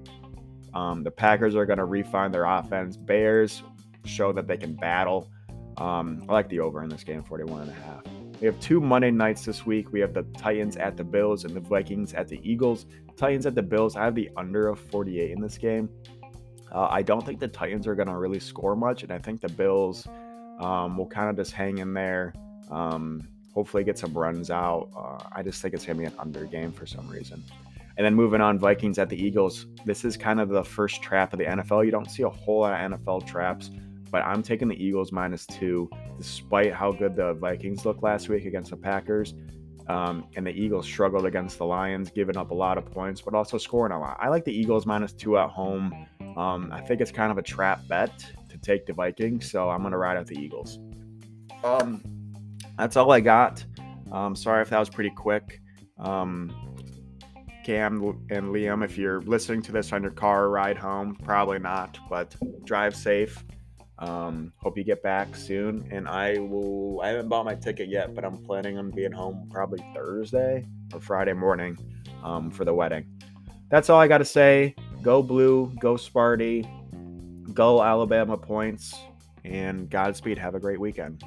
Um, 0.75 1.05
the 1.05 1.13
Packers 1.13 1.55
are 1.55 1.67
going 1.67 1.79
to 1.79 1.85
refine 1.85 2.33
their 2.33 2.47
offense. 2.47 2.97
Bears 2.97 3.63
show 4.07 4.33
that 4.33 4.49
they 4.49 4.57
can 4.57 4.75
battle. 4.75 5.31
Um, 5.77 6.25
I 6.29 6.33
like 6.33 6.49
the 6.49 6.59
over 6.59 6.83
in 6.83 6.89
this 6.89 7.05
game, 7.05 7.23
41 7.23 7.63
and 7.63 7.71
a 7.71 7.75
half. 7.75 8.03
We 8.41 8.47
have 8.47 8.61
two 8.61 8.81
Monday 8.81 9.11
nights 9.11 9.45
this 9.45 9.67
week. 9.67 9.93
We 9.93 9.99
have 10.01 10.15
the 10.15 10.23
Titans 10.37 10.77
at 10.77 10.97
the 10.97 11.03
Bills 11.03 11.45
and 11.45 11.55
the 11.55 11.61
Vikings 11.61 12.15
at 12.15 12.29
the 12.29 12.41
Eagles. 12.49 12.87
Titans 13.17 13.47
at 13.47 13.57
the 13.57 13.63
Bills. 13.63 13.97
I 13.97 14.05
have 14.05 14.15
the 14.15 14.31
under 14.37 14.69
of 14.69 14.79
48 14.79 15.33
in 15.33 15.41
this 15.41 15.59
game. 15.59 15.89
Uh, 16.71 16.87
I 16.89 17.03
don't 17.03 17.25
think 17.25 17.41
the 17.41 17.49
Titans 17.49 17.87
are 17.89 17.97
going 17.97 18.09
to 18.09 18.17
really 18.17 18.39
score 18.39 18.77
much, 18.77 19.03
and 19.03 19.13
I 19.13 19.19
think 19.19 19.41
the 19.41 19.49
Bills 19.49 20.07
um, 20.61 20.97
will 20.97 21.07
kind 21.07 21.31
of 21.31 21.37
just 21.37 21.53
hang 21.53 21.79
in 21.79 21.93
there. 21.95 22.33
Um, 22.71 23.27
hopefully, 23.53 23.83
get 23.83 23.99
some 23.99 24.13
runs 24.17 24.51
out. 24.51 24.91
Uh, 24.97 25.29
I 25.33 25.43
just 25.43 25.61
think 25.61 25.75
it's 25.75 25.85
going 25.85 25.97
to 25.97 26.01
be 26.03 26.07
an 26.07 26.15
under 26.19 26.45
game 26.45 26.71
for 26.71 26.87
some 26.87 27.09
reason. 27.09 27.43
And 27.97 28.05
then 28.05 28.15
moving 28.15 28.41
on, 28.41 28.61
Vikings 28.61 28.99
at 29.01 29.09
the 29.09 29.21
Eagles. 29.21 29.67
This 29.85 30.05
is 30.05 30.17
kind 30.17 30.41
of 30.41 30.49
the 30.49 30.63
first 30.63 31.03
trap 31.03 31.33
of 31.33 31.41
the 31.41 31.47
NFL. 31.47 31.85
You 31.85 31.91
don't 31.91 32.09
see 32.09 32.23
a 32.23 32.29
whole 32.29 32.61
lot 32.61 32.73
of 32.73 32.93
NFL 32.93 33.27
traps, 33.27 33.73
but 34.11 34.25
I'm 34.25 34.43
taking 34.43 34.69
the 34.69 34.83
Eagles 34.83 35.13
minus 35.13 35.47
two, 35.47 35.91
despite 36.17 36.73
how 36.73 36.93
good 36.93 37.17
the 37.17 37.35
Vikings 37.35 37.85
looked 37.85 38.03
last 38.03 38.29
week 38.29 38.45
against 38.45 38.71
the 38.71 38.77
Packers. 38.77 39.35
Um, 39.89 40.27
and 40.37 40.47
the 40.47 40.51
Eagles 40.51 40.85
struggled 40.85 41.25
against 41.25 41.57
the 41.57 41.65
Lions, 41.65 42.11
giving 42.11 42.37
up 42.37 42.51
a 42.51 42.55
lot 42.55 42.77
of 42.77 42.85
points, 42.91 43.23
but 43.23 43.35
also 43.35 43.57
scoring 43.57 43.93
a 43.93 43.99
lot. 43.99 44.19
I 44.21 44.29
like 44.29 44.45
the 44.45 44.53
Eagles 44.53 44.85
minus 44.85 45.13
two 45.15 45.39
at 45.39 45.49
home. 45.49 46.07
Um, 46.37 46.71
I 46.73 46.81
think 46.83 47.01
it's 47.01 47.11
kind 47.11 47.33
of 47.33 47.39
a 47.39 47.43
trap 47.43 47.89
bet 47.89 48.13
to 48.51 48.59
take 48.59 48.85
the 48.85 48.93
Vikings, 48.93 49.51
so 49.51 49.71
I'm 49.71 49.81
going 49.81 49.93
to 49.93 49.99
ride 49.99 50.19
out 50.19 50.27
the 50.27 50.39
Eagles. 50.39 50.79
Um, 51.65 52.03
that's 52.77 52.97
all 52.97 53.11
I 53.11 53.21
got. 53.21 53.65
Um, 54.13 54.37
sorry 54.37 54.63
if 54.63 54.71
that 54.71 54.79
was 54.79 54.91
pretty 54.91 55.11
quick. 55.11 55.61
Um, 55.99 56.55
Cam 57.65 58.03
and 58.31 58.47
Liam, 58.47 58.85
if 58.85 58.97
you're 58.97 59.21
listening 59.23 59.63
to 59.63 59.73
this 59.73 59.93
on 59.93 60.03
your 60.03 60.13
car 60.13 60.49
ride 60.49 60.79
home, 60.79 61.17
probably 61.23 61.59
not, 61.59 61.99
but 62.09 62.35
drive 62.65 62.95
safe. 62.95 63.45
Um, 63.99 64.53
hope 64.59 64.79
you 64.79 64.85
get 64.85 65.03
back 65.03 65.35
soon. 65.35 65.89
And 65.91 66.07
I 66.07 66.39
will, 66.39 67.01
I 67.03 67.09
haven't 67.09 67.29
bought 67.29 67.45
my 67.45 67.55
ticket 67.55 67.89
yet, 67.89 68.15
but 68.15 68.25
I'm 68.25 68.39
planning 68.45 68.79
on 68.79 68.91
being 68.91 69.13
home 69.13 69.49
probably 69.51 69.85
Thursday 69.95 70.67
or 70.93 71.01
Friday 71.01 71.33
morning 71.33 71.77
um, 72.23 72.51
for 72.51 72.65
the 72.65 72.75
wedding. 72.75 73.07
That's 73.71 73.91
all 73.91 74.01
I 74.01 74.09
got 74.09 74.19
to 74.19 74.25
say. 74.25 74.75
Go 75.03 75.23
blue, 75.23 75.73
go 75.81 75.95
Sparty, 75.95 76.67
go 77.55 77.83
Alabama 77.83 78.37
points, 78.37 78.95
and 79.45 79.91
Godspeed. 79.91 80.39
Have 80.39 80.55
a 80.55 80.61
great 80.61 80.81
weekend. 80.81 81.23